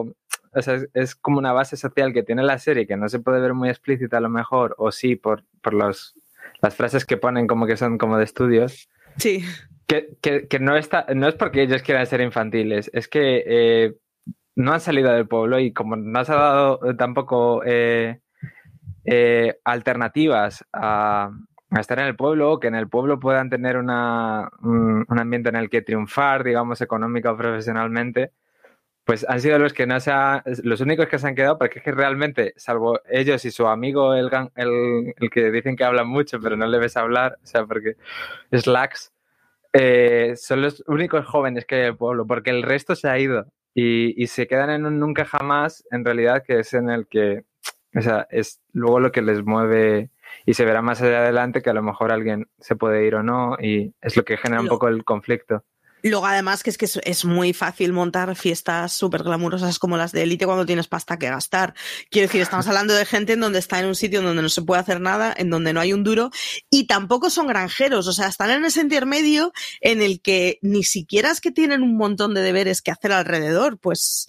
o 0.54 0.62
sea, 0.62 0.76
es, 0.76 0.90
es, 0.96 1.16
como 1.16 1.38
una 1.38 1.54
base 1.54 1.78
social 1.78 2.12
que 2.12 2.24
tiene 2.24 2.42
la 2.42 2.58
serie 2.58 2.88
que 2.88 2.98
no 2.98 3.08
se 3.08 3.20
puede 3.20 3.40
ver 3.40 3.54
muy 3.54 3.70
explícita 3.70 4.18
a 4.18 4.22
lo 4.22 4.30
mejor, 4.30 4.74
o 4.80 4.92
sí, 4.92 5.16
por, 5.16 5.44
por 5.62 5.76
los, 5.76 6.16
las 6.62 6.76
frases 6.76 7.06
que 7.06 7.18
ponen 7.18 7.46
como 7.46 7.68
que 7.68 7.78
son 7.78 8.00
como 8.00 8.18
de 8.18 8.24
estudios. 8.24 8.90
Sí. 9.18 9.44
Que, 9.86 10.18
que, 10.22 10.48
que 10.48 10.60
no, 10.60 10.76
está, 10.76 11.06
no 11.16 11.28
es 11.28 11.36
porque 11.36 11.62
ellos 11.62 11.84
quieran 11.84 12.06
ser 12.08 12.22
infantiles, 12.22 12.90
es 12.94 13.08
que 13.08 13.44
eh, 13.46 13.96
no 14.56 14.74
han 14.74 14.82
salido 14.82 15.12
del 15.12 15.28
pueblo 15.28 15.60
y 15.60 15.74
como 15.74 15.96
no 15.96 16.26
se 16.26 16.32
ha 16.34 16.36
dado 16.36 16.80
tampoco 16.98 17.62
eh, 17.66 18.20
eh, 19.06 19.60
alternativas 19.64 20.66
a, 20.74 21.32
estar 21.80 22.00
en 22.00 22.08
el 22.08 22.16
pueblo, 22.16 22.60
que 22.60 22.68
en 22.68 22.76
el 22.76 22.90
pueblo 22.90 23.20
puedan 23.20 23.50
tener 23.50 23.78
una, 23.78 24.50
un, 24.62 25.06
ambiente 25.10 25.50
en 25.50 25.56
el 25.56 25.70
que 25.70 25.82
triunfar, 25.82 26.44
digamos, 26.44 26.82
económica 26.82 27.32
o 27.32 27.38
profesionalmente, 27.38 28.32
pues 29.06 29.26
han 29.30 29.42
sido 29.42 29.60
los 29.60 29.74
que 29.74 29.88
no 29.88 30.00
se 30.00 30.12
los 30.64 30.82
únicos 30.82 31.08
que 31.08 31.20
se 31.20 31.28
han 31.28 31.36
quedado, 31.36 31.58
porque 31.58 31.80
es 31.80 31.86
que 31.86 31.92
realmente, 31.92 32.54
salvo 32.58 33.00
ellos 33.10 33.46
y 33.46 33.52
su 33.52 33.68
amigo, 33.68 34.14
el, 34.16 34.30
el, 34.56 35.14
el 35.18 35.30
que 35.30 35.52
dicen 35.52 35.76
que 35.76 35.84
hablan 35.84 36.08
mucho, 36.08 36.40
pero 36.42 36.58
no 36.58 36.68
le 36.68 36.80
ves 36.80 36.98
hablar, 36.98 37.38
o 37.44 37.46
sea, 37.46 37.66
porque 37.66 37.96
Slacks, 38.52 39.12
eh, 39.74 40.34
son 40.36 40.62
los 40.62 40.84
únicos 40.88 41.26
jóvenes 41.26 41.66
que 41.66 41.76
hay 41.76 41.82
en 41.82 41.88
el 41.88 41.98
pueblo, 41.98 42.26
porque 42.26 42.50
el 42.50 42.64
resto 42.64 42.96
se 42.96 43.10
ha 43.10 43.20
ido 43.20 43.46
y, 43.74 44.22
y, 44.22 44.28
se 44.28 44.48
quedan 44.48 44.70
en 44.70 44.86
un 44.86 45.00
nunca 45.00 45.26
jamás, 45.26 45.84
en 45.92 46.04
realidad, 46.04 46.44
que 46.46 46.60
es 46.60 46.74
en 46.74 46.90
el 46.90 47.08
que, 47.08 47.46
o 47.96 48.02
sea, 48.02 48.28
es 48.30 48.62
luego 48.74 49.00
lo 49.00 49.12
que 49.12 49.22
les 49.22 49.44
mueve 49.44 50.12
y 50.46 50.54
se 50.54 50.66
verá 50.66 50.82
más 50.82 51.02
allá 51.02 51.20
adelante 51.20 51.62
que 51.62 51.70
a 51.70 51.74
lo 51.74 51.84
mejor 51.84 52.12
alguien 52.12 52.48
se 52.60 52.76
puede 52.76 53.06
ir 53.06 53.16
o 53.16 53.24
no 53.24 53.58
y 53.60 53.94
es 54.02 54.18
lo 54.18 54.24
que 54.24 54.38
genera 54.38 54.62
un 54.62 54.68
poco 54.68 54.88
el 54.88 55.04
conflicto. 55.04 55.64
Luego, 56.04 56.26
además, 56.26 56.64
que 56.64 56.70
es 56.70 56.78
que 56.78 56.86
es, 56.86 57.00
es 57.04 57.26
muy 57.26 57.54
fácil 57.54 57.94
montar 57.94 58.36
fiestas 58.36 58.94
súper 58.94 59.24
glamurosas 59.24 59.80
como 59.80 59.98
las 59.98 60.12
de 60.12 60.24
élite 60.24 60.46
cuando 60.46 60.66
tienes 60.66 60.88
pasta 60.88 61.18
que 61.18 61.30
gastar. 61.30 61.74
Quiero 62.10 62.28
decir, 62.28 62.42
estamos 62.42 62.68
hablando 62.68 62.94
de 62.94 63.06
gente 63.06 63.34
en 63.34 63.40
donde 63.40 63.60
está 63.60 63.80
en 63.80 63.88
un 63.88 63.96
sitio 63.96 64.20
en 64.20 64.26
donde 64.26 64.42
no 64.42 64.50
se 64.50 64.62
puede 64.62 64.82
hacer 64.82 65.02
nada, 65.02 65.34
en 65.38 65.50
donde 65.50 65.74
no 65.74 65.80
hay 65.80 65.94
un 65.94 66.04
duro, 66.04 66.32
y 66.70 66.88
tampoco 66.88 67.30
son 67.30 67.48
granjeros, 67.48 68.08
o 68.08 68.14
sea, 68.14 68.28
están 68.28 68.50
en 68.52 68.66
ese 68.66 68.82
intermedio 68.82 69.52
en 69.82 70.02
el 70.02 70.22
que 70.22 70.60
ni 70.62 70.84
siquiera 70.84 71.32
es 71.32 71.42
que 71.42 71.52
tienen 71.52 71.82
un 71.82 71.98
montón 71.98 72.34
de 72.34 72.42
deberes 72.42 72.82
que 72.82 72.92
hacer 72.92 73.12
alrededor, 73.12 73.80
pues 73.80 74.28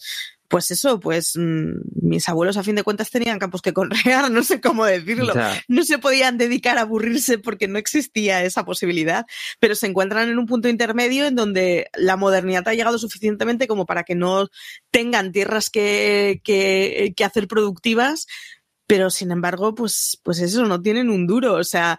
pues 0.50 0.72
eso, 0.72 0.98
pues 0.98 1.36
mmm, 1.36 1.70
mis 2.02 2.28
abuelos 2.28 2.56
a 2.56 2.64
fin 2.64 2.74
de 2.74 2.82
cuentas 2.82 3.08
tenían 3.08 3.38
campos 3.38 3.62
que 3.62 3.72
conrear, 3.72 4.30
no 4.32 4.42
sé 4.42 4.60
cómo 4.60 4.84
decirlo. 4.84 5.32
Ya. 5.32 5.62
No 5.68 5.84
se 5.84 5.98
podían 5.98 6.38
dedicar 6.38 6.76
a 6.76 6.82
aburrirse 6.82 7.38
porque 7.38 7.68
no 7.68 7.78
existía 7.78 8.42
esa 8.42 8.64
posibilidad, 8.64 9.26
pero 9.60 9.76
se 9.76 9.86
encuentran 9.86 10.28
en 10.28 10.38
un 10.38 10.46
punto 10.46 10.68
intermedio 10.68 11.24
en 11.26 11.36
donde 11.36 11.88
la 11.94 12.16
modernidad 12.16 12.66
ha 12.66 12.74
llegado 12.74 12.98
suficientemente 12.98 13.68
como 13.68 13.86
para 13.86 14.02
que 14.02 14.16
no 14.16 14.48
tengan 14.90 15.30
tierras 15.30 15.70
que, 15.70 16.40
que, 16.42 17.14
que 17.16 17.24
hacer 17.24 17.46
productivas, 17.46 18.26
pero 18.88 19.08
sin 19.08 19.30
embargo, 19.30 19.72
pues, 19.76 20.18
pues 20.24 20.40
eso, 20.40 20.66
no 20.66 20.82
tienen 20.82 21.10
un 21.10 21.28
duro. 21.28 21.54
O 21.54 21.64
sea, 21.64 21.96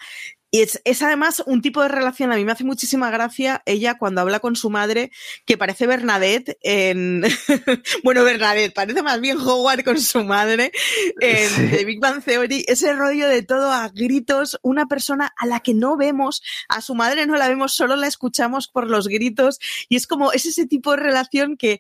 y 0.52 0.62
es, 0.62 0.82
es, 0.84 1.02
además 1.02 1.42
un 1.46 1.62
tipo 1.62 1.82
de 1.82 1.88
relación, 1.88 2.32
a 2.32 2.36
mí 2.36 2.44
me 2.44 2.52
hace 2.52 2.66
muchísima 2.66 3.10
gracia 3.10 3.64
ella 3.66 3.98
cuando 3.98 4.20
habla 4.20 4.42
con 4.42 4.58
su 4.58 4.70
madre, 4.70 5.10
que 5.46 5.58
parece 5.58 5.88
Bernadette 5.88 6.58
en... 6.62 7.24
bueno, 8.04 8.26
Bernadette, 8.26 8.74
parece 8.74 9.02
más 9.02 9.22
bien 9.22 9.38
Howard 9.38 9.86
con 9.86 10.00
su 10.00 10.26
madre 10.26 10.74
en 11.22 11.50
sí. 11.50 11.68
The 11.70 11.86
Big 11.86 12.02
Bang 12.02 12.22
Theory. 12.22 12.66
Ese 12.68 12.92
rollo 12.94 13.30
de 13.30 13.44
todo 13.44 13.72
a 13.72 13.88
gritos, 13.90 14.60
una 14.62 14.88
persona 14.88 15.34
a 15.38 15.46
la 15.46 15.62
que 15.62 15.74
no 15.74 15.96
vemos, 15.96 16.44
a 16.68 16.82
su 16.82 16.96
madre 16.96 17.26
no 17.26 17.38
la 17.38 17.48
vemos, 17.48 17.74
solo 17.74 17.96
la 17.96 18.08
escuchamos 18.08 18.68
por 18.68 18.90
los 18.90 19.08
gritos. 19.08 19.58
Y 19.88 19.96
es 19.96 20.06
como, 20.06 20.34
es 20.34 20.46
ese 20.46 20.68
tipo 20.68 20.92
de 20.92 20.98
relación 20.98 21.56
que 21.56 21.80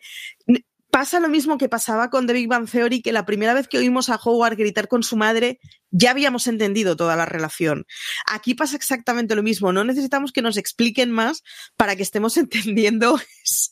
pasa 0.92 1.20
lo 1.20 1.30
mismo 1.30 1.58
que 1.58 1.70
pasaba 1.70 2.10
con 2.10 2.28
The 2.28 2.34
Big 2.34 2.48
Bang 2.48 2.70
Theory, 2.70 3.02
que 3.02 3.14
la 3.14 3.26
primera 3.26 3.54
vez 3.54 3.68
que 3.68 3.78
oímos 3.78 4.10
a 4.10 4.20
Howard 4.24 4.58
gritar 4.58 4.88
con 4.88 5.04
su 5.04 5.16
madre, 5.16 5.60
ya 5.90 6.12
habíamos 6.12 6.48
entendido 6.48 6.96
toda 6.96 7.16
la 7.16 7.26
relación. 7.26 7.86
Aquí 8.28 8.54
pasa 8.54 8.76
exactamente 8.76 9.36
lo 9.36 9.42
mismo. 9.42 9.72
No 9.72 9.84
necesitamos 9.84 10.32
que 10.32 10.42
nos 10.42 10.58
expliquen 10.58 11.10
más 11.10 11.44
para 11.78 11.96
que 11.96 12.04
estemos 12.04 12.38
entendiendo 12.38 13.20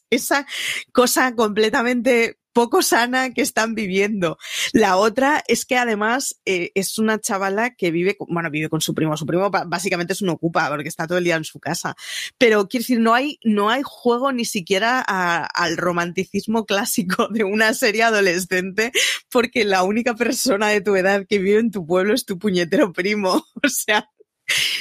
esa 0.10 0.48
cosa 0.94 1.36
completamente 1.36 2.40
poco 2.60 2.82
sana 2.82 3.30
que 3.34 3.42
están 3.42 3.74
viviendo. 3.74 4.38
La 4.74 4.98
otra 4.98 5.42
es 5.48 5.66
que 5.66 5.78
además 5.78 6.42
eh, 6.44 6.74
es 6.76 6.98
una 6.98 7.18
chavala 7.18 7.74
que 7.74 7.90
vive, 7.90 8.18
bueno, 8.28 8.52
vive 8.52 8.68
con 8.68 8.82
su 8.82 8.94
primo. 8.94 9.16
Su 9.16 9.26
primo 9.26 9.50
básicamente 9.50 10.12
es 10.12 10.22
un 10.22 10.28
ocupa 10.28 10.68
porque 10.68 10.90
está 10.90 11.08
todo 11.08 11.20
el 11.20 11.24
día 11.24 11.38
en 11.38 11.46
su 11.46 11.62
casa. 11.62 11.96
Pero 12.38 12.68
quiero 12.68 12.82
decir, 12.82 13.00
no 13.00 13.14
hay, 13.14 13.40
no 13.46 13.70
hay 13.70 13.82
juego 13.86 14.34
ni 14.34 14.44
siquiera 14.44 15.00
al 15.00 15.78
romanticismo 15.78 16.66
clásico 16.66 17.30
de 17.30 17.46
una 17.46 17.74
serie 17.74 18.04
adolescente 18.04 18.92
porque 19.32 19.64
la 19.64 19.84
única 19.84 20.16
persona 20.16 20.68
de 20.68 20.82
tu 20.82 20.98
edad 20.98 21.26
que 21.30 21.40
vive 21.40 21.62
en 21.62 21.72
tu 21.72 21.88
pueblo 21.88 22.14
es 22.14 22.26
tu 22.26 22.38
puñetero 22.38 22.92
primo. 22.92 23.46
O 23.64 23.70
sea, 23.70 24.10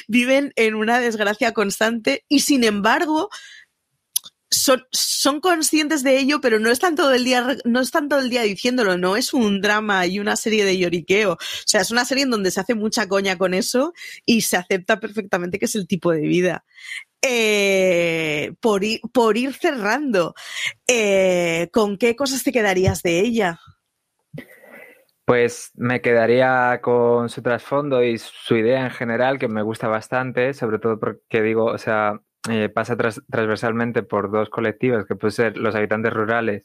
viven 0.08 0.52
en 0.56 0.74
una 0.74 0.98
desgracia 0.98 1.52
constante 1.52 2.24
y 2.28 2.40
sin 2.40 2.64
embargo 2.64 3.28
son, 4.50 4.84
son 4.90 5.40
conscientes 5.40 6.02
de 6.02 6.18
ello, 6.18 6.40
pero 6.40 6.58
no 6.58 6.70
están 6.70 6.94
todo 6.94 7.12
el 7.12 7.24
día, 7.24 7.56
no 7.64 7.80
están 7.80 8.08
todo 8.08 8.20
el 8.20 8.30
día 8.30 8.42
diciéndolo, 8.42 8.96
no 8.96 9.16
es 9.16 9.34
un 9.34 9.60
drama 9.60 10.06
y 10.06 10.18
una 10.20 10.36
serie 10.36 10.64
de 10.64 10.78
lloriqueo. 10.78 11.32
O 11.32 11.38
sea, 11.66 11.80
es 11.82 11.90
una 11.90 12.04
serie 12.04 12.24
en 12.24 12.30
donde 12.30 12.50
se 12.50 12.60
hace 12.60 12.74
mucha 12.74 13.08
coña 13.08 13.36
con 13.36 13.54
eso 13.54 13.92
y 14.24 14.42
se 14.42 14.56
acepta 14.56 15.00
perfectamente 15.00 15.58
que 15.58 15.66
es 15.66 15.74
el 15.74 15.86
tipo 15.86 16.12
de 16.12 16.20
vida. 16.20 16.64
Eh, 17.20 18.52
por, 18.60 18.84
ir, 18.84 19.00
por 19.12 19.36
ir 19.36 19.52
cerrando, 19.52 20.34
eh, 20.86 21.68
¿con 21.72 21.98
qué 21.98 22.14
cosas 22.16 22.44
te 22.44 22.52
quedarías 22.52 23.02
de 23.02 23.20
ella? 23.20 23.60
Pues 25.24 25.72
me 25.74 26.00
quedaría 26.00 26.80
con 26.80 27.28
su 27.28 27.42
trasfondo 27.42 28.02
y 28.02 28.16
su 28.16 28.56
idea 28.56 28.84
en 28.84 28.90
general, 28.90 29.38
que 29.38 29.48
me 29.48 29.62
gusta 29.62 29.86
bastante, 29.86 30.54
sobre 30.54 30.78
todo 30.78 30.98
porque 30.98 31.42
digo, 31.42 31.66
o 31.66 31.76
sea, 31.76 32.22
eh, 32.48 32.68
pasa 32.68 32.96
tras, 32.96 33.22
transversalmente 33.30 34.02
por 34.02 34.30
dos 34.30 34.48
colectivos, 34.50 35.06
que 35.06 35.16
pueden 35.16 35.32
ser 35.32 35.56
los 35.58 35.74
habitantes 35.74 36.12
rurales 36.12 36.64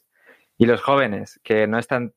y 0.56 0.66
los 0.66 0.80
jóvenes, 0.82 1.40
que 1.42 1.66
no 1.66 1.78
están 1.78 2.14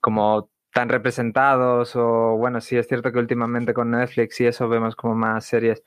como 0.00 0.50
tan 0.72 0.88
representados 0.88 1.94
o 1.96 2.36
bueno, 2.36 2.60
sí 2.60 2.76
es 2.76 2.88
cierto 2.88 3.12
que 3.12 3.18
últimamente 3.18 3.74
con 3.74 3.90
Netflix 3.90 4.40
y 4.40 4.46
eso 4.46 4.68
vemos 4.68 4.96
como 4.96 5.14
más 5.14 5.44
series, 5.44 5.82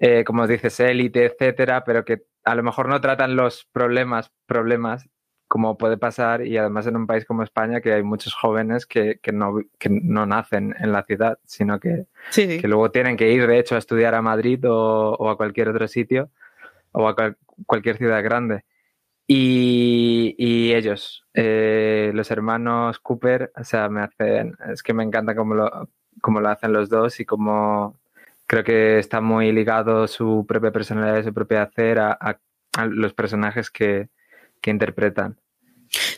eh, 0.00 0.24
como 0.24 0.46
dices, 0.46 0.78
élite, 0.80 1.26
etcétera, 1.26 1.84
pero 1.84 2.04
que 2.04 2.24
a 2.44 2.54
lo 2.54 2.62
mejor 2.62 2.88
no 2.88 3.00
tratan 3.00 3.36
los 3.36 3.66
problemas, 3.72 4.30
problemas 4.46 5.08
como 5.54 5.78
puede 5.78 5.96
pasar 5.96 6.44
y 6.44 6.58
además 6.58 6.88
en 6.88 6.96
un 6.96 7.06
país 7.06 7.24
como 7.24 7.44
España 7.44 7.80
que 7.80 7.92
hay 7.92 8.02
muchos 8.02 8.34
jóvenes 8.34 8.86
que, 8.86 9.20
que, 9.22 9.30
no, 9.30 9.60
que 9.78 9.88
no, 9.88 10.26
nacen 10.26 10.74
en 10.80 10.90
la 10.90 11.04
ciudad, 11.04 11.38
sino 11.44 11.78
que, 11.78 12.06
sí, 12.30 12.48
sí. 12.48 12.60
que, 12.60 12.66
luego 12.66 12.90
tienen 12.90 13.16
que 13.16 13.30
ir 13.30 13.46
de 13.46 13.60
hecho 13.60 13.76
a 13.76 13.78
estudiar 13.78 14.16
a 14.16 14.20
Madrid 14.20 14.68
o, 14.68 15.14
o 15.14 15.30
a 15.30 15.36
cualquier 15.36 15.68
otro 15.68 15.86
sitio 15.86 16.28
o 16.90 17.06
a 17.06 17.14
cual, 17.14 17.36
cualquier 17.66 17.98
ciudad 17.98 18.20
grande. 18.24 18.64
Y, 19.28 20.34
y 20.38 20.74
ellos, 20.74 21.24
eh, 21.34 22.10
los 22.14 22.32
hermanos 22.32 22.98
Cooper, 22.98 23.52
o 23.56 23.62
sea, 23.62 23.88
me 23.88 24.00
hacen, 24.00 24.56
es 24.72 24.82
que 24.82 24.92
me 24.92 25.04
encanta 25.04 25.36
cómo 25.36 25.54
lo, 25.54 25.88
cómo 26.20 26.40
lo 26.40 26.48
hacen 26.48 26.72
los 26.72 26.88
dos 26.88 27.20
y 27.20 27.24
cómo 27.24 28.00
creo 28.48 28.64
que 28.64 28.98
está 28.98 29.20
muy 29.20 29.52
ligado 29.52 30.08
su 30.08 30.46
propia 30.48 30.72
personalidad 30.72 31.20
y 31.20 31.22
su 31.22 31.32
propio 31.32 31.62
hacer 31.62 32.00
a, 32.00 32.10
a, 32.20 32.40
a 32.76 32.86
los 32.86 33.14
personajes 33.14 33.70
que, 33.70 34.08
que 34.60 34.70
interpretan. 34.72 35.38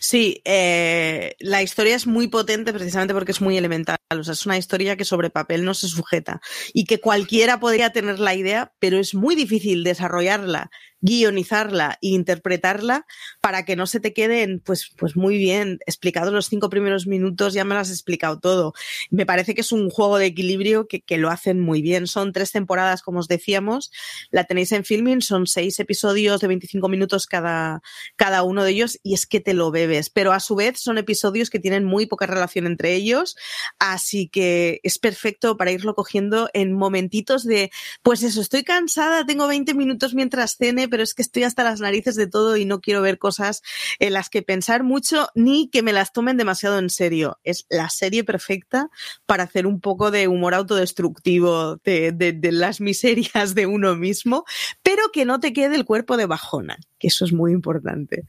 Sí, 0.01 0.41
eh, 0.45 1.35
la 1.39 1.63
historia 1.63 1.97
es 1.97 2.07
muy 2.07 2.29
potente 2.29 2.73
precisamente 2.73 3.15
porque 3.15 3.33
es 3.33 3.41
muy 3.41 3.57
elemental. 3.57 3.97
O 4.11 4.25
sea, 4.25 4.33
es 4.33 4.47
una 4.47 4.59
historia 4.59 4.97
que 4.97 5.05
sobre 5.05 5.31
papel 5.31 5.65
no 5.65 5.75
se 5.75 5.89
sujeta 5.89 6.41
y 6.73 6.85
que 6.85 7.01
cualquiera 7.01 7.61
podría 7.61 7.91
tener 7.91 8.19
la 8.19 8.35
idea, 8.35 8.73
pero 8.79 8.99
es 8.99 9.15
muy 9.15 9.35
difícil 9.35 9.85
desarrollarla 9.85 10.71
guionizarla 11.01 11.99
e 12.03 12.09
interpretarla 12.09 13.07
para 13.41 13.65
que 13.65 13.77
no 13.77 13.87
se 13.87 14.01
te 14.01 14.13
queden 14.13 14.61
pues, 14.61 14.91
pues 14.97 15.17
muy 15.17 15.39
bien 15.39 15.79
explicados 15.87 16.33
los 16.33 16.47
cinco 16.47 16.71
primeros 16.71 17.07
minutos, 17.07 17.55
ya 17.55 17.65
me 17.65 17.75
lo 17.75 17.81
has 17.81 17.91
explicado 17.91 18.39
todo. 18.39 18.73
Me 19.11 19.27
parece 19.27 19.55
que 19.55 19.61
es 19.61 19.73
un 19.73 19.91
juego 19.91 20.19
de 20.19 20.27
equilibrio 20.27 20.89
que, 20.89 21.01
que 21.01 21.19
lo 21.19 21.31
hacen 21.31 21.61
muy 21.61 21.83
bien. 21.83 22.07
Son 22.07 22.33
tres 22.33 22.53
temporadas, 22.53 23.03
como 23.03 23.21
os 23.21 23.29
decíamos, 23.29 23.91
la 24.31 24.45
tenéis 24.45 24.73
en 24.73 24.85
filming, 24.85 25.23
son 25.23 25.47
seis 25.47 25.79
episodios 25.81 26.41
de 26.41 26.49
25 26.49 26.89
minutos 26.89 27.27
cada, 27.27 27.83
cada 28.17 28.43
uno 28.43 28.65
de 28.65 28.71
ellos 28.71 28.99
y 29.03 29.15
es 29.15 29.27
que 29.27 29.41
te 29.41 29.55
lo 29.55 29.71
bebes, 29.71 30.11
pero 30.11 30.33
a 30.33 30.41
su 30.41 30.57
vez 30.57 30.81
son 30.81 30.99
episodios 30.99 31.51
que 31.51 31.59
tienen 31.59 31.85
muy 31.85 32.07
poca 32.07 32.27
relación 32.27 32.67
entre 32.67 32.95
ellos, 32.95 33.37
así 33.79 34.29
que 34.29 34.81
es 34.83 34.99
perfecto 34.99 35.57
para 35.57 35.73
irlo 35.73 35.95
cogiendo 35.95 36.49
en 36.53 36.73
momentitos 36.73 37.45
de, 37.45 37.71
pues 38.03 38.23
eso, 38.23 38.41
estoy 38.41 38.65
cansada, 38.65 39.27
tengo 39.27 39.47
20 39.47 39.75
minutos 39.75 40.15
mientras 40.15 40.57
cene, 40.57 40.86
pero 40.89 41.03
es 41.03 41.15
que 41.15 41.23
estoy 41.23 41.45
hasta 41.45 41.65
las 41.65 41.81
narices 41.81 42.17
de 42.17 42.27
todo 42.27 42.57
y 42.57 42.65
no 42.65 42.81
quiero 42.81 43.03
ver 43.03 43.19
cosas 43.19 43.63
en 43.99 44.13
las 44.13 44.29
que 44.29 44.43
pensar 44.43 44.83
mucho 44.83 45.29
ni 45.35 45.69
que 45.69 45.83
me 45.83 45.93
las 45.93 46.13
tomen 46.13 46.37
demasiado 46.37 46.79
en 46.79 46.91
serio. 46.91 47.39
Es 47.45 47.67
la 47.69 47.91
serie 47.91 48.25
perfecta 48.25 48.91
para 49.27 49.45
hacer 49.45 49.67
un 49.67 49.81
poco 49.81 50.11
de 50.11 50.29
humor 50.29 50.55
autodestructivo 50.55 51.77
de, 51.77 52.13
de, 52.13 52.33
de 52.33 52.53
las 52.53 52.81
miserias 52.81 53.55
de 53.55 53.67
uno 53.67 53.97
mismo, 53.97 54.45
pero 54.83 55.11
que 55.13 55.25
no 55.25 55.41
te 55.41 55.53
quede 55.53 55.77
el 55.77 55.85
cuerpo 55.85 56.17
de 56.17 56.27
bajona, 56.27 56.79
que 56.99 57.09
eso 57.09 57.25
es 57.25 57.33
muy 57.33 57.53
importante. 57.53 58.25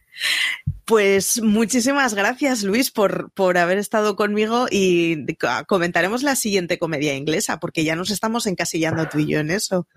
Pues 0.85 1.41
muchísimas 1.41 2.13
gracias, 2.13 2.63
Luis, 2.63 2.91
por, 2.91 3.31
por 3.31 3.57
haber 3.57 3.77
estado 3.77 4.15
conmigo 4.15 4.67
y 4.71 5.25
comentaremos 5.67 6.23
la 6.23 6.35
siguiente 6.35 6.79
comedia 6.79 7.13
inglesa, 7.13 7.59
porque 7.59 7.83
ya 7.83 7.95
nos 7.95 8.09
estamos 8.09 8.47
encasillando 8.47 9.07
tú 9.09 9.19
y 9.19 9.27
yo 9.27 9.39
en 9.39 9.51
eso. 9.51 9.87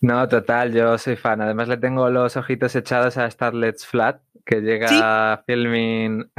No, 0.00 0.28
total, 0.28 0.72
yo 0.74 0.98
soy 0.98 1.16
fan. 1.16 1.40
Además 1.40 1.68
le 1.68 1.76
tengo 1.78 2.10
los 2.10 2.36
ojitos 2.36 2.74
echados 2.76 3.16
a 3.16 3.30
Starlet's 3.30 3.86
Flat, 3.86 4.20
que 4.44 4.60
llega 4.60 4.88
Sí. 4.88 5.00
a 5.02 5.42
filming 5.46 6.30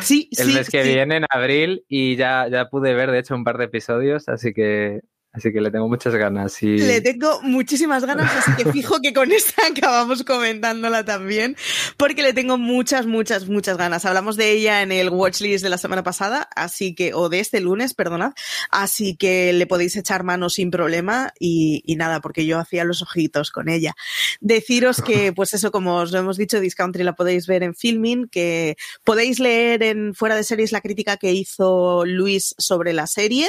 Sí, 0.00 0.28
el 0.38 0.46
sí, 0.48 0.54
mes 0.54 0.70
que 0.70 0.82
viene, 0.82 1.16
en 1.16 1.24
abril, 1.30 1.84
y 1.88 2.16
ya, 2.16 2.46
ya 2.48 2.68
pude 2.68 2.94
ver, 2.94 3.10
de 3.10 3.18
hecho, 3.20 3.34
un 3.34 3.44
par 3.44 3.58
de 3.58 3.64
episodios, 3.64 4.28
así 4.28 4.52
que, 4.52 5.00
así 5.34 5.52
que 5.52 5.60
le 5.60 5.70
tengo 5.70 5.88
muchas 5.88 6.14
ganas. 6.14 6.62
Y... 6.62 6.78
Le 6.78 7.00
tengo 7.00 7.42
muchísimas 7.42 8.04
ganas, 8.04 8.30
así 8.36 8.62
que 8.62 8.72
fijo 8.72 9.00
que 9.00 9.12
con 9.12 9.32
esta 9.32 9.66
acabamos 9.66 10.22
comentándola 10.22 11.04
también, 11.04 11.56
porque 11.96 12.22
le 12.22 12.32
tengo 12.32 12.56
muchas, 12.56 13.06
muchas, 13.06 13.48
muchas 13.48 13.76
ganas. 13.76 14.04
Hablamos 14.04 14.36
de 14.36 14.52
ella 14.52 14.82
en 14.82 14.92
el 14.92 15.10
watchlist 15.10 15.64
de 15.64 15.70
la 15.70 15.78
semana 15.78 16.04
pasada, 16.04 16.48
así 16.54 16.94
que, 16.94 17.14
o 17.14 17.28
de 17.28 17.40
este 17.40 17.60
lunes, 17.60 17.94
perdonad, 17.94 18.32
así 18.70 19.16
que 19.16 19.52
le 19.52 19.66
podéis 19.66 19.96
echar 19.96 20.22
mano 20.22 20.48
sin 20.48 20.70
problema 20.70 21.32
y, 21.38 21.82
y 21.84 21.96
nada, 21.96 22.20
porque 22.20 22.46
yo 22.46 22.58
hacía 22.58 22.84
los 22.84 23.02
ojitos 23.02 23.50
con 23.50 23.68
ella. 23.68 23.94
Deciros 24.40 25.02
que, 25.02 25.32
pues 25.34 25.52
eso, 25.52 25.72
como 25.72 25.96
os 25.96 26.12
lo 26.12 26.20
hemos 26.20 26.36
dicho, 26.36 26.60
Discountry 26.60 27.02
la 27.02 27.14
podéis 27.14 27.48
ver 27.48 27.64
en 27.64 27.74
Filming, 27.74 28.28
que 28.28 28.76
podéis 29.02 29.40
leer 29.40 29.82
en 29.82 30.14
Fuera 30.14 30.36
de 30.36 30.44
Series 30.44 30.70
la 30.70 30.80
crítica 30.80 31.16
que 31.16 31.32
hizo 31.32 32.04
Luis 32.04 32.54
sobre 32.58 32.92
la 32.92 33.08
serie, 33.08 33.48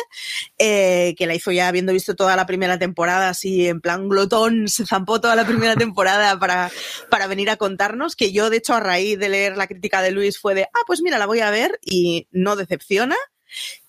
eh, 0.58 1.13
que 1.15 1.28
la 1.28 1.36
hizo 1.36 1.52
ya 1.52 1.71
habiendo 1.75 1.91
visto 1.91 2.15
toda 2.15 2.38
la 2.38 2.45
primera 2.45 2.79
temporada, 2.79 3.27
así 3.27 3.67
en 3.67 3.81
plan 3.81 4.07
glotón, 4.07 4.69
se 4.69 4.85
zampó 4.85 5.19
toda 5.19 5.35
la 5.35 5.45
primera 5.45 5.75
temporada 5.75 6.39
para, 6.39 6.71
para 7.11 7.27
venir 7.27 7.49
a 7.49 7.57
contarnos, 7.57 8.15
que 8.15 8.31
yo 8.31 8.49
de 8.49 8.57
hecho 8.57 8.73
a 8.73 8.79
raíz 8.79 9.19
de 9.19 9.27
leer 9.27 9.57
la 9.57 9.67
crítica 9.67 10.01
de 10.01 10.11
Luis 10.11 10.39
fue 10.39 10.55
de, 10.55 10.63
ah, 10.63 10.83
pues 10.88 11.01
mira, 11.01 11.17
la 11.17 11.25
voy 11.25 11.41
a 11.41 11.51
ver 11.51 11.77
y 11.83 12.27
no 12.31 12.55
decepciona. 12.55 13.15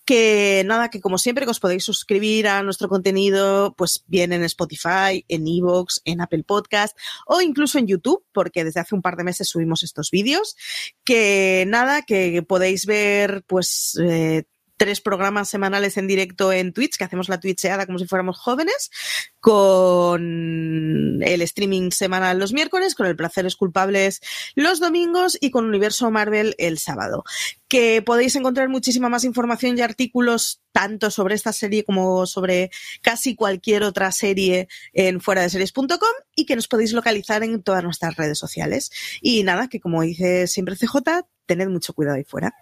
Que 0.05 0.63
nada, 0.65 0.89
que 0.89 1.01
como 1.01 1.17
siempre 1.17 1.43
que 1.43 1.51
os 1.51 1.59
podéis 1.59 1.83
suscribir 1.83 2.47
a 2.47 2.63
nuestro 2.63 2.87
contenido, 2.87 3.73
pues 3.77 4.03
bien 4.07 4.31
en 4.31 4.43
Spotify, 4.43 5.25
en 5.27 5.47
Evox, 5.47 6.01
en 6.05 6.21
Apple 6.21 6.43
Podcast 6.43 6.97
o 7.25 7.41
incluso 7.41 7.77
en 7.77 7.87
YouTube, 7.87 8.23
porque 8.31 8.63
desde 8.63 8.79
hace 8.79 8.95
un 8.95 9.01
par 9.01 9.17
de 9.17 9.25
meses 9.25 9.49
subimos 9.49 9.83
estos 9.83 10.09
vídeos. 10.09 10.55
Que 11.03 11.65
nada, 11.67 12.03
que 12.03 12.41
podéis 12.43 12.85
ver 12.85 13.43
pues 13.47 13.99
eh, 14.01 14.43
tres 14.77 15.01
programas 15.01 15.49
semanales 15.49 15.97
en 15.97 16.07
directo 16.07 16.53
en 16.53 16.71
Twitch, 16.71 16.97
que 16.97 17.03
hacemos 17.03 17.29
la 17.29 17.39
Twitcheada 17.39 17.85
como 17.85 17.99
si 17.99 18.07
fuéramos 18.07 18.37
jóvenes, 18.37 18.91
con 19.39 21.21
el 21.23 21.41
streaming 21.41 21.91
semanal 21.91 22.39
los 22.39 22.53
miércoles, 22.53 22.95
con 22.95 23.07
el 23.07 23.15
Placeres 23.15 23.55
Culpables 23.55 24.21
los 24.55 24.79
domingos 24.79 25.37
y 25.39 25.51
con 25.51 25.65
Universo 25.65 26.09
Marvel 26.11 26.55
el 26.57 26.77
sábado. 26.77 27.23
Que 27.67 28.01
podéis 28.01 28.35
encontrar 28.35 28.69
muchísima 28.69 29.09
más 29.09 29.23
información 29.23 29.77
y 29.77 29.81
artículos 29.81 30.61
tanto 30.71 31.11
sobre 31.11 31.35
esta 31.35 31.51
serie 31.51 31.83
como 31.83 32.25
sobre 32.25 32.69
casi 33.01 33.35
cualquier 33.35 33.83
otra 33.83 34.11
serie 34.11 34.67
en 34.93 35.19
fuera 35.19 35.41
de 35.41 35.49
series.com 35.49 35.89
y 36.35 36.45
que 36.45 36.55
nos 36.55 36.67
podéis 36.67 36.93
localizar 36.93 37.43
en 37.43 37.63
todas 37.63 37.83
nuestras 37.83 38.15
redes 38.15 38.37
sociales. 38.37 38.91
Y 39.21 39.43
nada, 39.43 39.67
que 39.67 39.79
como 39.79 40.01
dice 40.03 40.47
siempre 40.47 40.75
CJ, 40.75 41.25
tened 41.45 41.69
mucho 41.69 41.93
cuidado 41.93 42.17
ahí 42.17 42.23
fuera. 42.23 42.53